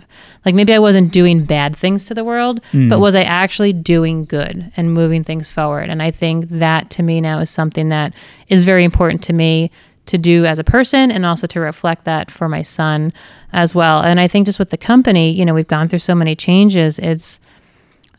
Like 0.45 0.53
maybe 0.53 0.73
I 0.73 0.79
wasn't 0.79 1.13
doing 1.13 1.45
bad 1.45 1.75
things 1.75 2.05
to 2.07 2.13
the 2.13 2.25
world, 2.25 2.61
mm. 2.73 2.89
but 2.89 2.99
was 2.99 3.15
I 3.15 3.23
actually 3.23 3.71
doing 3.71 4.25
good 4.25 4.71
and 4.75 4.93
moving 4.93 5.23
things 5.23 5.49
forward? 5.49 5.89
And 5.89 6.03
I 6.03 6.11
think 6.11 6.49
that 6.49 6.89
to 6.91 7.03
me 7.03 7.21
now 7.21 7.39
is 7.39 7.49
something 7.49 7.89
that 7.89 8.13
is 8.49 8.65
very 8.65 8.83
important 8.83 9.23
to 9.23 9.33
me 9.33 9.71
to 10.07 10.17
do 10.17 10.45
as 10.45 10.59
a 10.59 10.63
person 10.63 11.11
and 11.11 11.25
also 11.25 11.47
to 11.47 11.59
reflect 11.59 12.05
that 12.05 12.29
for 12.29 12.49
my 12.49 12.61
son 12.61 13.13
as 13.53 13.73
well. 13.73 14.01
And 14.01 14.19
I 14.19 14.27
think 14.27 14.45
just 14.45 14.59
with 14.59 14.69
the 14.69 14.77
company, 14.77 15.31
you 15.31 15.45
know, 15.45 15.53
we've 15.53 15.67
gone 15.67 15.87
through 15.87 15.99
so 15.99 16.15
many 16.15 16.35
changes. 16.35 16.99
It's 16.99 17.39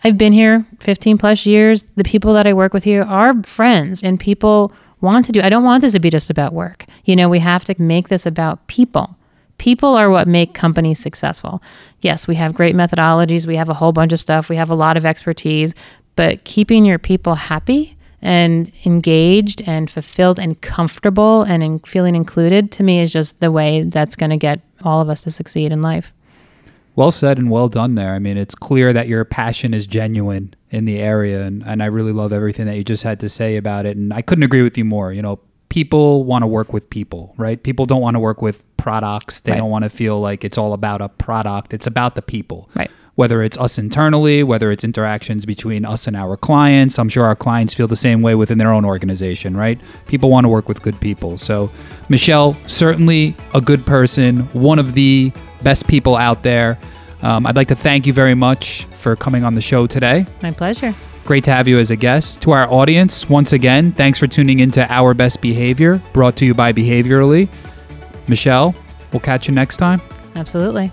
I've 0.05 0.19
been 0.19 0.33
here 0.33 0.65
15 0.81 1.19
plus 1.19 1.45
years. 1.47 1.85
The 1.97 2.05
people 2.05 2.33
that 2.35 2.47
I 2.47 2.53
work 2.53 2.73
with 2.73 2.85
here 2.85 3.03
are 3.03 3.43
friends 3.43 4.03
and 4.03 4.19
people 4.19 4.73
want 5.01 5.25
to 5.27 5.33
do. 5.33 5.41
I 5.41 5.49
don't 5.49 5.65
want 5.65 5.81
this 5.81 5.93
to 5.93 6.01
be 6.01 6.11
just 6.11 6.31
about 6.31 6.53
work. 6.53 6.85
You 7.05 7.17
know, 7.17 7.29
we 7.29 7.39
have 7.41 7.65
to 7.67 7.75
make 7.81 8.09
this 8.09 8.27
about 8.27 8.67
people. 8.69 9.17
People 9.59 9.95
are 9.97 10.09
what 10.09 10.29
make 10.29 10.55
companies 10.55 11.01
successful. 11.01 11.61
Yes, 12.01 12.29
we 12.29 12.37
have 12.37 12.55
great 12.55 12.77
methodologies, 12.77 13.47
we 13.47 13.57
have 13.57 13.69
a 13.69 13.75
whole 13.75 13.93
bunch 13.93 14.13
of 14.13 14.21
stuff, 14.21 14.49
we 14.49 14.55
have 14.55 14.71
a 14.71 14.75
lot 14.75 14.97
of 14.97 15.05
expertise, 15.05 15.75
but 16.15 16.45
keeping 16.45 16.85
your 16.85 16.99
people 16.99 17.35
happy 17.35 17.97
and 18.23 18.73
engaged 18.85 19.63
and 19.67 19.91
fulfilled 19.91 20.39
and 20.39 20.61
comfortable 20.61 21.43
and 21.43 21.63
in 21.63 21.79
feeling 21.81 22.15
included 22.15 22.71
to 22.73 22.83
me 22.85 23.01
is 23.01 23.13
just 23.13 23.41
the 23.41 23.51
way 23.51 23.83
that's 23.83 24.17
going 24.17 24.31
to 24.31 24.37
get 24.37 24.61
all 24.83 25.01
of 25.01 25.09
us 25.09 25.23
to 25.23 25.31
succeed 25.31 25.73
in 25.73 25.83
life. 25.83 26.13
Well 26.99 27.13
said 27.13 27.39
and 27.39 27.49
well 27.49 27.69
done 27.69 27.95
there. 27.95 28.13
I 28.15 28.19
mean, 28.19 28.37
it's 28.37 28.57
clear 28.57 28.93
that 28.93 29.07
your 29.07 29.25
passion 29.25 29.73
is 29.73 29.87
genuine 29.87 30.53
in 30.71 30.85
the 30.85 30.99
area, 30.99 31.45
and, 31.45 31.63
and 31.65 31.81
I 31.81 31.87
really 31.87 32.11
love 32.11 32.33
everything 32.33 32.67
that 32.67 32.77
you 32.77 32.83
just 32.83 33.05
had 33.05 33.21
to 33.21 33.29
say 33.29 33.57
about 33.57 33.87
it. 33.87 33.97
And 33.97 34.13
I 34.13 34.21
couldn't 34.21 34.43
agree 34.43 34.63
with 34.63 34.77
you 34.77 34.85
more. 34.85 35.13
You 35.13 35.23
know, 35.23 35.39
people 35.69 36.25
want 36.25 36.43
to 36.43 36.49
work 36.49 36.73
with 36.73 36.91
people, 36.91 37.37
right? 37.37 37.63
People 37.63 37.87
don't 37.87 38.01
want 38.01 38.17
to 38.17 38.19
work 38.19 38.43
with 38.43 38.65
products. 38.79 39.39
They 39.39 39.53
right. 39.53 39.59
don't 39.59 39.71
want 39.71 39.85
to 39.85 39.91
feel 39.91 40.21
like 40.21 40.45
it's 40.45 40.59
all 40.59 40.73
about 40.73 41.01
a 41.01 41.09
product. 41.09 41.73
It's 41.73 41.87
about 41.87 42.17
the 42.17 42.23
people. 42.23 42.69
Right. 42.75 42.91
Whether 43.19 43.43
it's 43.43 43.59
us 43.59 43.79
internally, 43.79 44.45
whether 44.45 44.71
it's 44.71 44.85
interactions 44.85 45.45
between 45.45 45.85
us 45.85 46.07
and 46.07 46.15
our 46.17 46.37
clients. 46.37 47.01
I'm 47.01 47.09
sure 47.09 47.25
our 47.25 47.35
clients 47.35 47.75
feel 47.75 47.89
the 47.89 47.97
same 47.97 48.23
way 48.23 48.37
within 48.37 48.59
their 48.59 48.73
own 48.73 48.85
organization, 48.85 49.57
right? 49.57 49.77
People 50.07 50.31
want 50.31 50.45
to 50.45 50.49
work 50.49 50.69
with 50.69 50.83
good 50.83 51.01
people. 51.01 51.37
So, 51.37 51.69
Michelle, 52.09 52.57
certainly 52.69 53.35
a 53.55 53.61
good 53.61 53.85
person, 53.85 54.43
one 54.53 54.79
of 54.79 54.95
the 54.95 55.33
best 55.65 55.89
people 55.89 56.15
out 56.15 56.45
there. 56.45 56.79
Um, 57.23 57.45
I'd 57.45 57.57
like 57.57 57.67
to 57.69 57.75
thank 57.75 58.07
you 58.07 58.13
very 58.13 58.37
much 58.37 58.85
for 58.85 59.17
coming 59.17 59.43
on 59.43 59.55
the 59.55 59.61
show 59.61 59.89
today. 59.89 60.25
My 60.41 60.53
pleasure. 60.53 60.95
Great 61.25 61.43
to 61.43 61.51
have 61.51 61.67
you 61.67 61.81
as 61.81 61.91
a 61.91 61.97
guest. 61.97 62.41
To 62.43 62.53
our 62.53 62.73
audience, 62.73 63.29
once 63.29 63.53
again, 63.53 63.91
thanks 63.91 64.21
for 64.21 64.29
tuning 64.29 64.61
into 64.61 64.87
Our 64.93 65.13
Best 65.13 65.41
Behavior, 65.41 66.01
brought 66.13 66.37
to 66.37 66.47
you 66.47 66.55
by 66.55 66.73
Behaviorally. 66.73 67.49
Michelle, 68.29 68.77
we'll 69.13 69.19
catch 69.19 69.49
you 69.49 69.55
next 69.55 69.79
time. 69.79 70.01
Absolutely. 70.37 70.93